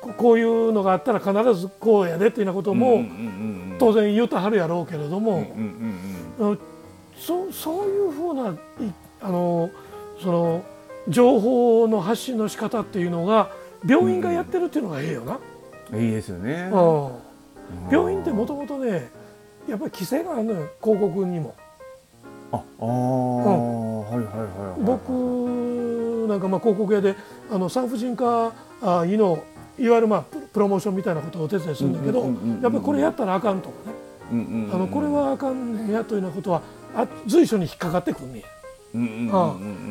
[0.00, 3.04] ここういうのがあったら必ずこうやでっていうようなこともうんうんうん
[3.72, 5.32] うん当然言うたはるやろうけれども。
[5.32, 5.94] うんうん
[6.38, 6.56] あの
[7.16, 8.54] そうそういうふうない
[9.20, 9.70] あの
[10.20, 10.64] その
[11.08, 13.50] 情報の発信の仕方っていうのが
[13.86, 15.38] 病院がやってるっていうのがええよな。
[15.92, 16.70] うんいいですよね。
[16.72, 17.12] うん
[17.90, 19.10] 病院ってもともとね
[19.68, 21.54] やっぱり規制があるのよ広告にも。
[22.52, 24.26] ああー、はいはいはい
[24.70, 24.80] はい。
[24.84, 27.16] 僕なんかまあ広告屋で
[27.50, 29.42] あの産婦人科あ医の
[29.78, 33.96] いわゆるまあププロモーションみたいなことをお手伝いするんだけどうんうんうんうんやっぱりこれやったらあかんとかね
[34.32, 36.62] うんうんうんあのこれはあかんやというようなことは
[36.94, 38.42] あ随所に引っかかってくんね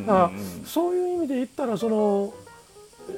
[0.07, 0.31] や。
[0.65, 2.33] そういう意味で言ったらその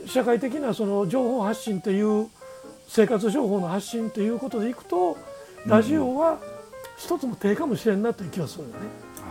[0.08, 2.29] 社会的なその情報発信っていう
[2.88, 5.17] 生活情報の発信っていうことでいくと
[5.65, 6.39] ラジオは
[6.97, 8.73] 一つの手かもしれんなという気がするよね。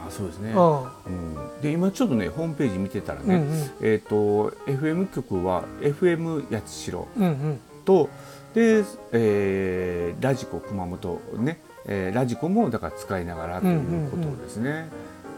[0.07, 0.53] あそうですね。
[0.53, 1.61] ううん。
[1.63, 3.71] で今ちょっとねホームページ見てたらね、んうん。
[3.81, 7.61] えっ、と FM 局は FM 八代うんうん。
[7.85, 8.09] と
[8.55, 14.89] で、えーラジコ熊本ね、えーラジコもだから使いながらということですね。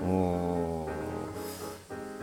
[0.03, 0.87] うん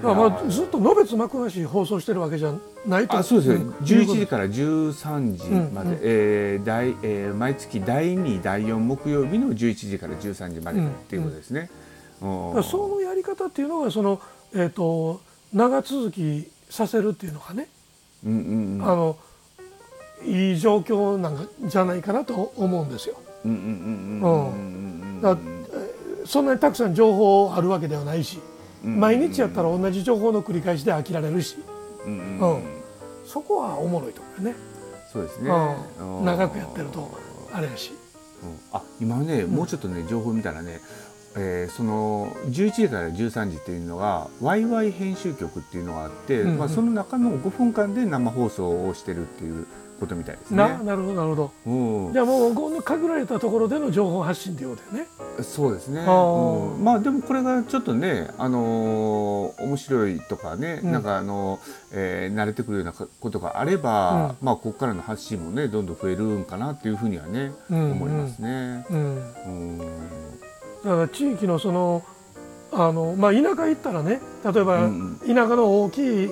[0.03, 2.53] まあまあずっとのべつ幕なし放送してるわけじゃ
[2.87, 3.17] ないと。
[3.17, 3.69] あそうですね、ん。
[3.71, 11.61] 11時から13時まで、うんうんえー第えー毎月第2第4木曜日の11時から13時までうんっていうことですね。
[11.61, 11.80] うんだから
[12.21, 14.21] そのやり方っていうのがその、
[14.53, 15.21] えー、と
[15.53, 17.67] 長続きさせるっていうのがね、
[18.23, 18.83] うんうんうん。
[18.83, 19.17] あの
[20.23, 23.15] いい状況なんかじゃないかなと思うんですよ。
[26.23, 28.39] そんなにたくさん情報あるわけではないし、
[28.83, 31.57] 毎日やったら同じ情報の繰り返しで飽きられるし、
[32.05, 32.55] うんうんうん。
[32.55, 32.63] うん。
[33.25, 34.55] そこはおもろいところね、
[35.11, 35.49] そうですね。
[35.99, 36.25] うん。
[36.25, 37.09] 長くやってると
[37.51, 37.93] あれやし。
[38.43, 38.59] うん。
[38.71, 40.79] あ今ね、もうちょっとね情報見たらね、
[41.35, 49.65] えーその11時から13時っていうのがワイワイ編集局っていうのがあって、うんうんまあ、その中の5分間で生放送をしてるっていう
[50.01, 50.57] ことみたいですね。
[50.57, 51.51] ななるほどなるほど。
[51.67, 52.13] うん。
[52.13, 55.09] じゃあもうこの限られたところでの情報発信ということだよね。
[55.43, 56.83] そうですね、ーうん。
[56.83, 60.91] まあでもこれがちょっとね、あのー面白いとかね、うん。
[60.91, 61.59] なんかあの、
[61.93, 67.91] えー慣れてくるようなことがあれば、まあここからの発信もねどんどん増えるんかなっていうふうにはね、うん。
[67.91, 68.85] 思いますね。
[68.89, 69.15] うん、
[69.45, 70.40] うん
[70.83, 72.03] だから地域のその
[72.71, 76.29] あの、まあ、田舎行ったらね例えばうん田舎の大きい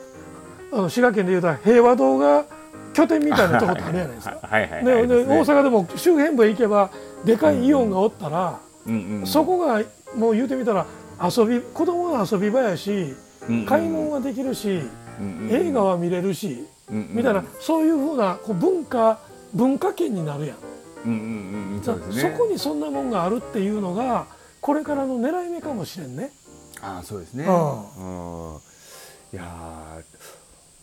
[0.72, 2.44] あの滋賀県でいうと平和堂が
[2.92, 4.38] 拠点みたいなとこってあるじゃないですか。
[4.42, 6.90] はいはいはい、でね大阪でも周辺部へ行けば
[7.24, 9.26] でかいイオンがおったら、うんうんうん。
[9.26, 9.80] そこが
[10.16, 10.86] もう言うてみたら
[11.22, 13.14] 遊び子供の遊び場やし
[13.48, 14.92] うんうん買い物はできるし、うんうん
[15.50, 19.18] 映画は見れるし、うんうんみたいなそういうふうなこう文化
[19.54, 20.56] 文化圏になるやん
[21.06, 22.20] うんうんうんそね。
[22.20, 24.26] そこにそんなもんがあるっていうのが
[24.60, 26.30] これからの狙い目かもしれんね。
[26.80, 27.44] ああそうですね。
[27.44, 27.54] ううん。
[29.32, 30.02] いや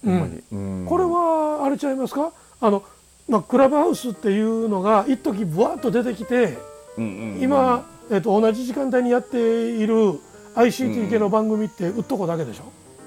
[0.03, 0.85] ーほんうん。
[0.87, 2.31] これはあれちゃいますか？
[2.61, 2.83] あの、
[3.27, 6.57] まあ、クラブハウスっていうのが一時ブワーッと出てきて
[6.97, 10.19] うんうんうん今、えっと同じ時間帯にやっている
[10.55, 12.63] ICT 系の番組ってうっとこだけでしょ、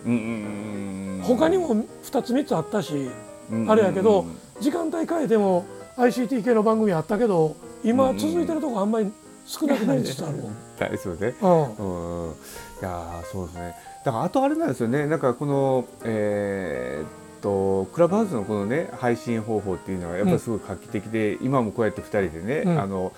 [0.06, 3.08] うんうんうんうん他にも2つ3つあったし、
[3.50, 4.26] うんあれやけど
[4.60, 5.64] 時間帯変えても
[5.96, 9.12] ICT 系の番組あったけど今続いてるとこあんまり
[9.44, 10.56] 少なくなりつつあるもん。
[10.78, 11.34] 大そうね。
[11.40, 12.26] うん。
[12.26, 12.32] うん。
[12.32, 12.34] い
[12.82, 13.74] やーそうですね。
[14.04, 15.06] だからあとあれなんですよね。
[15.06, 17.08] なんかこのえーっ
[17.40, 22.80] とクラブハウスのこのね配信方法っていうのはやっぱりすごい画期的で、今もこうやって2人でね、うん。
[22.80, 23.12] あの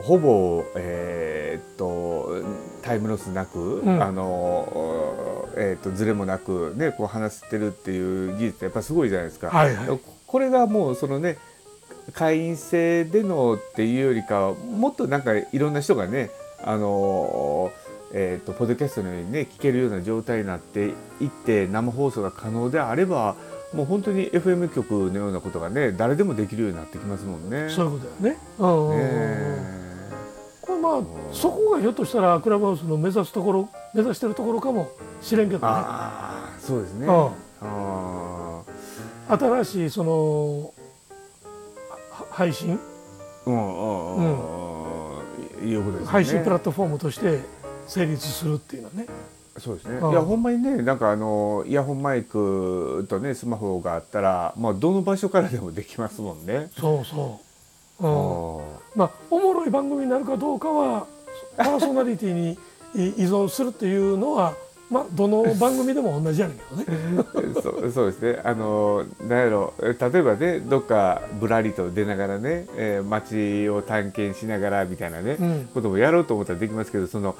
[0.00, 2.44] ほぼ、えー、っと
[2.82, 4.02] タイムロスなく、うん。
[4.02, 9.48] あの、えー、っとズレもなく、ね、こう話してるっていう技術ってやっぱすごいじゃないですか。
[9.48, 10.00] はいはい。
[10.26, 11.38] これがもうそのね
[12.12, 16.30] 会員制でのっていうよりかはもっとなんかいろんな人がね
[16.62, 17.72] あの
[18.10, 23.36] えー、とポッドキャストのようにね聞けるような状態になっていって生放送が可能であれば
[23.74, 27.68] もう本当に FM 局のようなことがね誰でもできるようになってきますもんね。
[27.68, 28.96] そういうことだよね。
[28.96, 29.78] ね
[30.62, 34.90] これまあそこがひょっとしたらクラブハウスの目指すところ目指してるところかも
[35.20, 35.66] しれんけどね。
[35.66, 37.06] ああそうですね。
[37.06, 38.62] うんあ
[39.28, 40.77] 新しいそのは
[42.38, 42.78] 配信？
[43.46, 46.10] ーうんうんいうことです。
[46.10, 47.40] 配信プラットフォームとして
[47.88, 49.06] 成立するっていうのはね。
[49.58, 56.70] そうですね、うんいやほんまにねなんかあのイヤホンマイクとねスマホがあったら、まあ、どの場所からでもできますもんね。
[56.78, 57.40] そうそ
[58.00, 58.06] う。
[58.06, 61.08] うん、あまあおもろい番組になるかどうかは
[61.56, 62.52] パーソナリティに
[62.94, 64.54] い依存するっていうのは
[64.90, 66.84] まあどの番組でも同じやねんけどね。
[67.34, 68.40] ー そうそうですね。
[68.42, 69.74] あのなんやろ。
[69.82, 75.68] え例えばねどっかぶらりと出ながらね、えー街を探検しながらみたいなね、うん。
[75.74, 77.34] こともやろうと思ったらできますけどその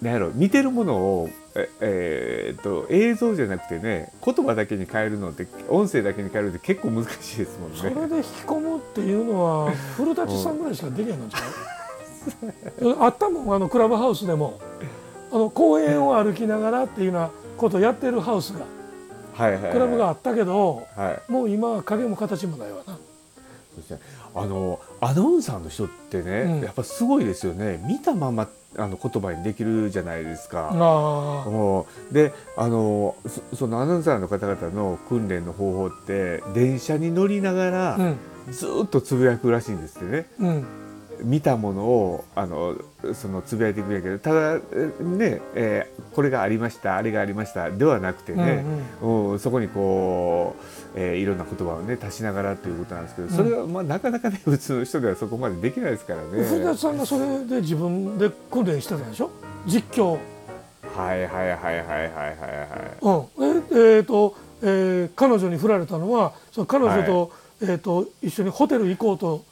[0.00, 0.30] なんやろ。
[0.34, 7.76] 見てるものをえ、えーっと映像じゃなくてね言葉だけに変えるのって音声だけに変えるって結構難しいですもんね。
[7.76, 11.38] それで引き込むっていうのは古舘さんぐらいしかできへんのちゃ
[12.82, 12.96] う？
[13.02, 14.60] あったもんあのクラブハウスでも
[15.30, 18.64] あの公園を歩きながらっていうようなことをやってるハウスが
[19.34, 19.72] はいはいはい。
[19.72, 21.32] クラブがあったけどはい。
[21.32, 22.94] もう今は影も形もないわな。
[22.94, 22.98] ね。
[24.34, 26.60] あのアナウンサーの人ってね、うん。
[26.60, 27.82] やっぱすごいですよね。
[27.86, 30.70] 見たままあの言葉にできるじゃないですか。
[30.72, 37.98] あもうであのそそのアナウンサーの方々の訓練の方法って電車に乗りながら
[38.50, 40.26] ずーっとつぶやくらしいんですってね。
[40.40, 40.66] うん
[41.22, 42.76] 見たものをあの
[43.14, 48.64] そのつぶやいていくんやけどただえね、えーこれがありましたあれがありましたではなくてね、
[49.00, 56.44] うんそこにこう、えーいろんな言葉をね足しながらということなんですけどそれはまあなかなかね普通の人ではそこまでできないですからね。
[56.44, 59.30] 古舘さんがそれで自分で訓練してたでしょ？
[59.66, 60.18] 実況。
[60.96, 63.38] はいはいはいはいはいはいはい。
[63.40, 67.30] うん、ええーとえー彼女に振られたのはその彼女と,、
[67.62, 69.44] えー、と一緒にホテル行こうと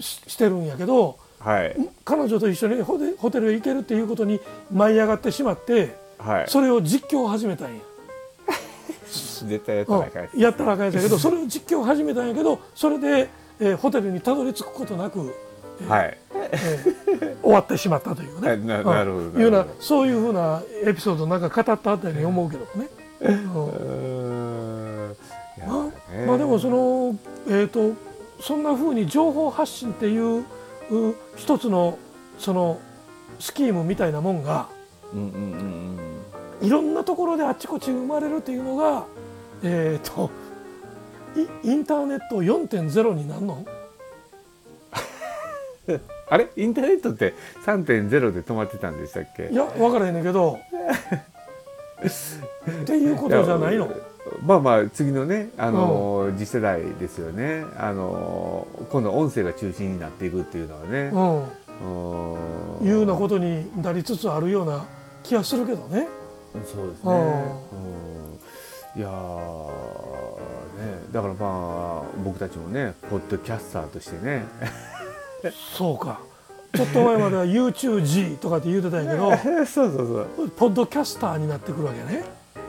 [0.00, 4.40] ししてるんやけどはい彼女と一緒にホテホテルへ行けるっていうことに
[4.72, 6.44] 舞い上がってしまってはい。
[6.48, 7.80] それを実況を始めたんや。
[9.46, 13.28] 絶対やったらあかんややったらあかんやけどそれを実況を始めたんやけどそれで、
[13.60, 15.34] えーホテルにたどり着くことなく、
[15.88, 16.18] はい。
[16.34, 18.56] えー終わってしまったというね。
[18.56, 22.88] ななるほどうんいうなそういうふうなエピソードなんか語ったあたりに思うけどもね。
[23.20, 25.16] うん
[25.66, 27.16] まあねまあでもその
[27.48, 27.92] えっ、と
[28.46, 30.44] そんな風に情報発信っていうう
[31.36, 31.98] 一つの
[32.38, 32.78] その
[33.38, 34.68] スキームみたいなもんが
[35.12, 35.52] うんうん
[36.60, 39.06] うんいろんなところであっちこっち生まれるっていうのが
[39.62, 40.30] えっ、と
[41.64, 43.64] イインターネット4.0になるの？
[45.88, 46.00] うん。
[46.28, 46.48] あれ？
[46.56, 49.48] インターネットって3.0で止まってたんでしたっけ？
[49.50, 50.58] いや分からへんねんけど。
[52.82, 53.86] っていうことじゃないの？
[53.86, 53.96] や
[54.42, 57.64] まあまあ次のねあの、次世代ですよね。
[57.76, 61.64] あの今度音声が中心になっていくっていうのはね、うん。
[62.80, 62.86] うん。
[62.86, 64.84] いうようなことになりつつあるような
[65.22, 66.08] 気がするけどね。
[66.52, 67.10] そうですね。
[67.10, 67.18] うん。
[67.18, 68.36] う
[68.96, 69.64] ん、いやー
[70.78, 74.44] ねだからまあ僕たちもねポッドキャスターとしてね。
[75.76, 76.20] そうか。
[76.74, 79.30] ちょっと前までは YouTubeG とかって言うてたんやけど。
[79.66, 80.50] そうそうそう。
[80.50, 82.24] ポッドキャスターになってくるわけね。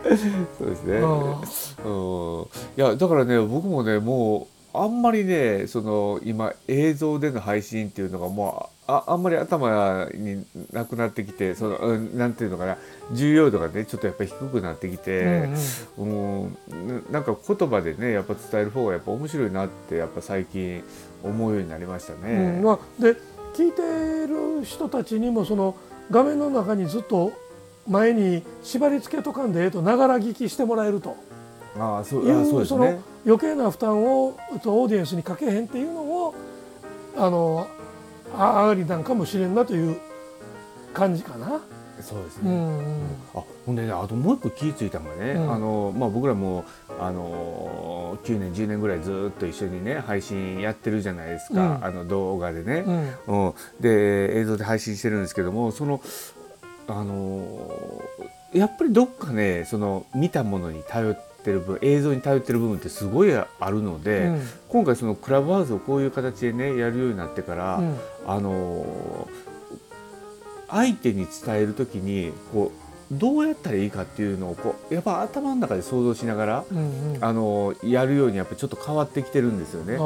[0.57, 0.97] そうですね。
[0.97, 12.77] ううん、いやだからね僕もねもうあんまりねその今映像での配信っていうのがもうああんまり頭になくなってきてその、うん、なんていうのかな
[13.13, 15.49] 重要度がねちょっとやっぱり低くなってきて、
[15.97, 16.57] うん
[17.11, 20.83] ななんか言葉でねやっぱ伝える方がやっぱ面白いなってやっぱ最近
[21.23, 22.59] 思うようになりましたうね。
[22.59, 22.63] ん。
[22.63, 23.15] まあ、で
[23.55, 25.75] 聞いてる人たちにもその
[26.11, 27.31] 画面の中にずっと
[27.87, 31.15] 前に縛り付けとかんでええとながら聞きしてもらえると。
[31.77, 32.99] ああそういうあそうですそのね。
[33.25, 36.35] 余計な負担をとオーディエンスにかけへんっていうのを
[37.17, 37.67] あの
[38.37, 39.97] ありなんかもしれんなという
[40.93, 41.61] 感じかな。
[42.01, 42.51] そうですね。
[42.51, 43.05] うんうん。
[43.35, 45.53] あほんでねあともう一個気付いたのがね、うん。
[45.53, 46.65] あのまあ、僕らも
[46.99, 51.85] あの9年10年ぐらいずっと一緒にね配信やってるじゃないですか、うん。
[51.85, 52.83] あの動画でね。
[53.27, 53.47] う、ん。
[53.47, 53.53] うん。
[53.79, 56.01] で映像で配信してるんですけどもその
[56.87, 58.01] あの
[58.53, 64.41] やっぱりどっかねその見たものに頼っってる分映像に頼ってる部分ってすごいあるので、うん。
[64.69, 67.97] 今回そのクラブハウスをこういう形でねやるようになってから、うん。
[68.25, 69.27] あの
[70.67, 77.23] 相手に伝える時にこうどうやったらいいかっていうのをこうやっぱ頭の中で想像しながら、うんうん。
[77.23, 79.97] あのやるようにやっぱちょっと変わってきてるんですよね。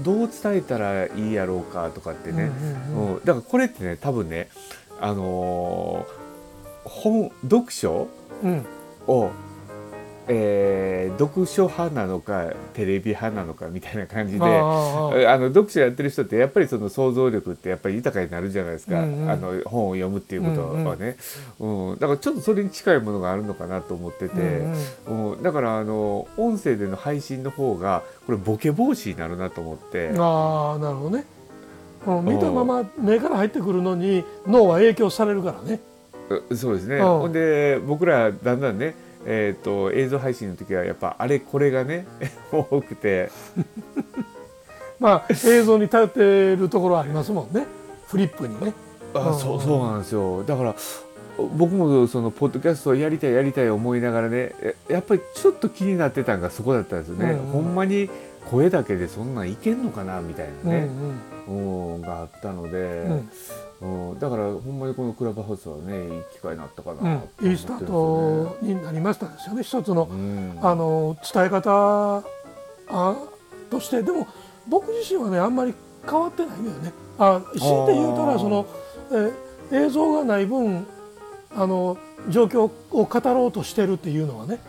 [0.00, 2.50] どう伝えたらいいやろうかとかってね、
[2.92, 3.14] うん。
[3.14, 3.24] うん。
[3.24, 4.50] だからこれってね多分ね
[5.00, 6.24] あのー
[6.84, 8.08] 本読書？
[8.42, 8.66] うん。
[9.06, 9.30] を、
[10.28, 19.30] えー読書派なのかテレビ派なのかみたいな感じであの読書やってる人ってやっぱりその想像力ってやっぱり豊かになるじゃないですか、うんうん。
[19.30, 21.16] あの本を読むっていうことはね、
[21.60, 24.40] うんだからちょっとそれに近いものがあるのかなと思ってて。
[25.06, 30.08] うんうん、だからあの音声での配信の方がこれボケ防止になるなと思って。
[30.18, 31.24] あなるほどね、
[32.06, 35.80] うん、見たまま目から入ってくるのに脳は影響されるからね。
[36.50, 37.02] うそうですね、うん。
[37.02, 38.94] ほんで僕らだんだんね
[39.26, 42.06] えー、と映像配信の時はやっぱあれこれがね
[42.52, 43.30] 多くて。
[45.00, 47.66] まあ映像に頼ってるところはありますもんね。
[48.06, 48.72] フリップにね。
[49.12, 49.38] あうん。
[49.38, 50.42] そうそうなんですよ。
[50.44, 50.74] だから
[51.56, 57.46] 僕もそのポッドキャストをやりたいやりたい思いながらねえやっぱりちょっと気になってたんがそこだったんですよね、うんうん。
[57.46, 58.08] ほんまに
[58.54, 60.88] 声だけでそんなんいけんのかなみたいなね、
[61.48, 62.78] うんうん、があったので、
[63.80, 64.12] うん。
[64.12, 67.50] うん、だからほんまにこのクラブハウスはねいい機会になったかなとうん。
[67.50, 70.58] いいスタートになりましたですよね一つのうん。
[70.62, 72.22] あの伝え方
[72.88, 73.16] あ
[73.70, 74.02] として。
[74.02, 74.28] でも
[74.68, 75.74] 僕自身はねあんまり
[76.08, 76.92] 変わってないのよね。
[77.18, 78.66] あ強いて言うたらその、
[79.12, 79.32] え
[79.72, 80.86] 映像がない分
[81.54, 81.96] あの
[82.28, 84.60] 状況を語ろうとしてるっていうのはね。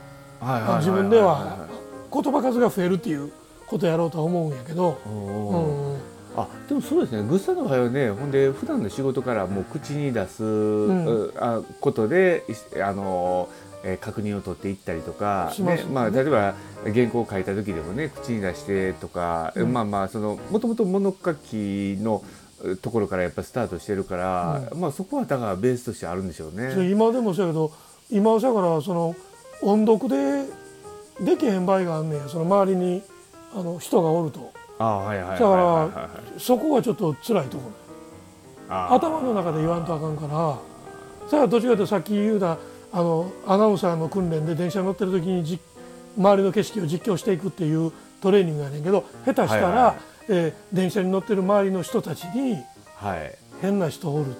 [0.79, 1.67] 自分では
[2.11, 3.31] 言葉数が増えるっていう
[3.67, 5.95] ことやろうとは思うんやけど、ううん。
[5.95, 5.97] ん
[6.37, 7.27] あでもそうですね。
[7.27, 11.05] グッサンの場合はねほんで普段の仕事からもう口に出す、ん。
[11.05, 12.43] うあことで
[12.75, 13.47] いあの、
[13.83, 15.93] えー確認を取っていったりとか、しますよね。
[15.93, 16.55] まあ、例えば
[16.93, 19.71] 原稿を書いた時でもね口に出してとか、うん。
[19.71, 22.23] まあまあそのもともと物書きの
[22.63, 26.89] うところからやっぱスタートしてるから、まあそこはだからベースとしてあるんでしょうね。
[26.89, 27.71] 今でもそうやけど
[28.09, 29.15] 今はだからその
[29.61, 30.45] 音読で
[31.23, 33.01] できへん場合があんねんその周りに
[33.55, 34.51] あの人がおると。
[34.77, 37.71] あはいはいはいだからそこがちょっと辛いとこ
[38.69, 38.93] ろ。
[38.93, 40.57] 頭の中で言わんとあかんから。
[41.29, 42.57] それはどっちかというとさっき言うた
[42.91, 45.59] あのアナウンサーの訓練で電車に乗ってる時にじ
[46.17, 47.91] 周りの景色を実況していくっていう
[48.21, 49.95] トレーニングやねんけど下手したら、はいはいはい。
[50.27, 52.57] えー電車に乗ってる周りの人たちに
[52.95, 53.35] はい。
[53.61, 54.33] 変な人おるっ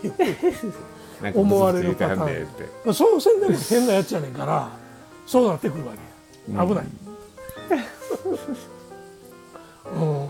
[0.00, 0.74] ていう。
[1.34, 2.94] 思われるパターン。
[2.94, 4.70] そうせんでも変なやつやねんから
[5.26, 6.64] そうなってくるわけや。
[6.66, 6.84] 危ない。
[9.94, 10.28] うん、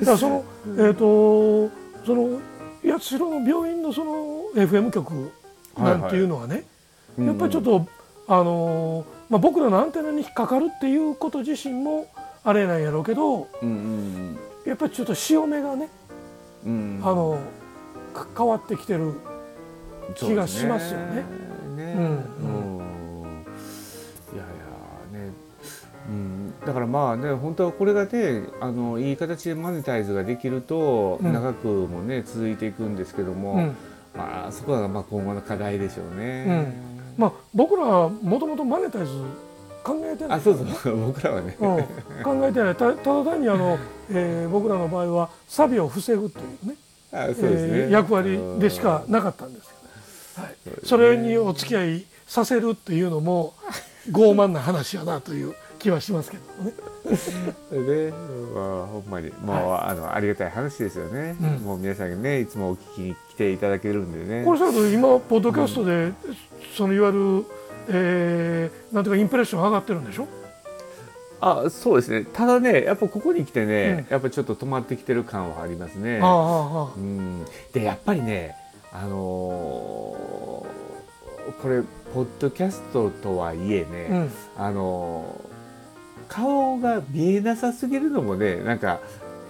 [0.00, 0.44] だからその
[0.78, 1.68] えっ、と
[2.04, 2.40] その
[2.84, 5.32] 八代の病院のその FM 局
[5.76, 6.64] なんていうのはね、
[7.18, 7.86] やっぱりちょっと、
[8.28, 12.06] あのーまあ、僕らのアンテナに引っかかるっていうこと自身も
[12.44, 15.88] あれなんやろうけどうんうんやっぱりちょっと潮目がね、
[16.64, 16.98] うん。
[16.98, 17.38] うんあの
[18.14, 19.12] か変わってきてる
[20.14, 21.16] 気がしますよね。
[21.16, 21.22] ね
[21.76, 22.55] うんうん
[26.66, 31.32] だからまあね本当はこれがねあのいい形でマネタイズができるとうん。
[31.32, 33.76] 長くもね続いていくんですけども、うん。
[34.14, 36.44] まあそこがまあ今後の課題でしょうね。
[36.48, 36.96] うん。
[37.16, 39.12] まあ、僕らはもともとマネタイズ
[39.82, 40.38] 考えてない。
[40.38, 41.76] あそうそう 僕らはね、うん、
[42.22, 42.74] 考えてない。
[42.74, 43.78] たただ単にあの、
[44.10, 46.74] えー僕らの場合はサビを防ぐというね
[47.12, 49.68] あそうですね、えー役割でしかなかったんです
[50.34, 53.54] けど、はい、それにお付き合いさせるっていうのも
[54.10, 55.54] 傲慢な話やなという
[55.86, 56.72] 気はしますけどね。
[57.86, 58.12] で、
[58.54, 59.30] まあ、ほんまに。
[59.40, 61.64] もう、あのありがたい話ですよね、うん。
[61.64, 64.44] もう皆さんがねいつもお聞きに来ていただけるんでね。
[64.44, 66.12] これさ今ポッドキャストで、
[66.76, 67.44] そのいわゆる、
[67.88, 70.26] えーなんていうかインプレッション上がってるんでしょ？
[71.40, 72.26] あそうですね。
[72.32, 76.18] ただねやっぱここに来てね、うやっぱちょっと止まってきてる感はありますね。
[76.20, 78.56] ああああうん、でやっぱりね
[78.92, 80.76] あのー
[81.62, 81.80] これ
[82.12, 84.30] ポッドキャストとはいえね、うん。
[84.56, 85.55] あのー
[86.80, 89.00] 顔が見えなさすぎるのもねなんか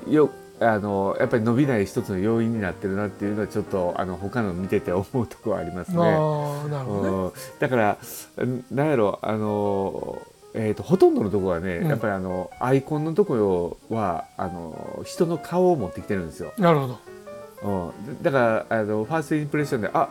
[0.09, 5.99] よあのやっぱり伸びない一つの要因になってるなっていうのはちょっとあの他の見てて思うところはありますね。
[5.99, 7.09] ああなるほどね。
[7.09, 7.99] うんだから
[8.45, 10.23] んなんやろあの、
[10.55, 16.55] えー、とほとんどのところはね、うんやっぱりあのアイコンのところはあの人の顔を持ってきてるんですよ。
[16.57, 16.99] なるほど。
[17.63, 20.09] うん、だからあのファーストインプレッションであ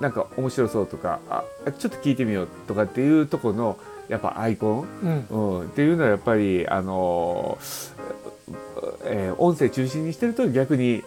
[0.00, 1.42] なんか面白そうとかあ
[1.78, 3.78] ちょっと聞いてみようとかっていうところの
[4.08, 5.60] やっぱアイコン、うん。
[5.60, 7.58] うん、っていうのはやっぱりあの、
[9.04, 11.02] えー音声中心にしてると逆に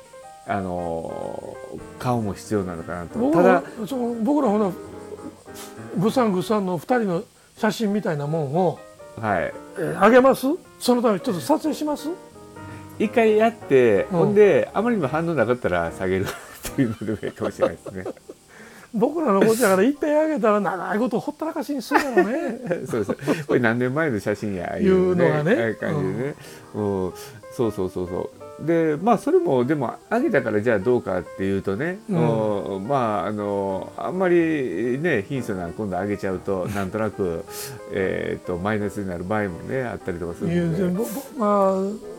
[0.47, 1.55] あの
[1.99, 3.31] 顔も必要なのかなと。
[3.31, 4.71] ただ僕らその僕らほな
[5.97, 7.23] グサングサンの2人の
[7.57, 8.79] 写真みたいなもんを、
[9.19, 9.53] はい。
[9.77, 10.47] えーあげます？
[10.79, 12.09] そのためにちょっと撮影します？
[12.97, 14.19] 一回やって、うん。
[14.19, 18.05] ほんであまりにも反応なかったら下げるっていうのでもいいかもしれないですね
[18.93, 22.59] 僕らのことだからいっぺんあげたら長いことほったらかしにするやろね。
[22.89, 26.35] そうですこれ何年前の写真やいうのがねああいう感じでね、
[26.73, 27.13] うん。
[27.53, 28.31] そうそうそうそ
[28.61, 28.65] う。
[28.65, 32.75] でまあそれもでも上げたからじゃあどうかっていうとね、うん。
[32.75, 32.87] うん。
[32.87, 37.45] まああのあんまりね貧相な今度上げちゃうとなんとなく、
[37.91, 41.03] えー、とマイナスになる場合もねあったりとかするので。
[41.37, 42.18] まあ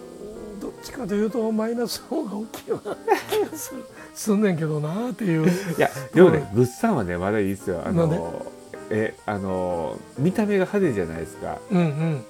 [0.83, 2.97] ちかというとマイナスの方が大きいような
[3.31, 5.49] 気がするすんねんけどなっていう。
[5.49, 7.83] いやでもね、グッサンはねまだいいですよ。
[7.85, 8.47] あの
[8.91, 11.59] えあの見た目が派手じゃないですか。
[11.71, 12.25] うんうん。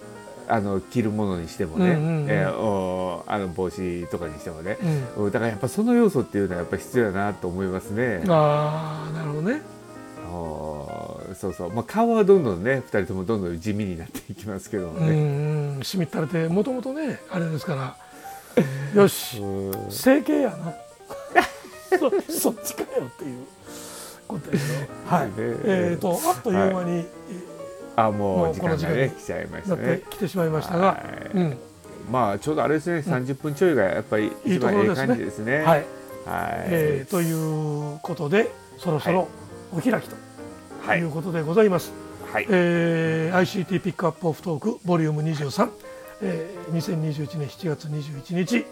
[0.48, 2.26] あの着るものにしてもね、うんうんうん。
[2.28, 4.78] えーおあの帽子とかにしてもね、
[5.16, 5.24] うん。
[5.26, 8.22] うんだからやっぱその要素っていうのはやっぱ必要だなと思いますね。
[8.28, 9.62] ああなるほどね。
[10.32, 15.76] おそうそう、まあ、顔はどんどんね2人ともどんどん地味になっていきますけどもうんね。
[15.76, 15.82] うん。
[15.82, 17.96] しみったれてもともとねあれですから
[18.94, 19.38] よし。
[19.38, 20.74] うん整形やな。
[21.98, 23.44] そそっちかよっていう
[24.28, 25.26] ことですよはい。
[25.26, 26.00] ねえー。
[26.00, 27.06] とあっという間に、
[27.96, 30.02] あももうう時間がこの時間にね来ちゃいましたね。
[30.10, 30.94] きてしまいましたが、は
[31.34, 31.36] い。
[31.36, 31.58] うん。
[32.10, 35.58] まあちょうどあれですね、30分ちょいがやっぱりいい一番いい感じですね。
[35.58, 35.84] はい、はい。
[36.26, 39.28] えーということでそろそろ
[39.72, 40.16] お開きと
[40.86, 41.00] はい。
[41.00, 41.92] いうことでございます、
[42.32, 42.46] はい。
[42.48, 45.68] えー ICT ピックアップオフトークボリューム23、
[46.22, 48.66] えー、2021年7月21日、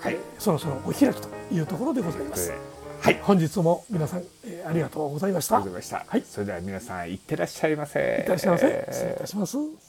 [0.00, 2.52] はいえーそろそろお開きというところでございます、
[3.00, 3.18] はい。
[3.22, 6.10] 本日も皆さん、えーありがとうございましたありがとうございました。
[6.10, 8.00] はいそれでは皆さんいってらっしゃいませ。
[8.00, 9.87] いってらっしゃいませ失礼いたします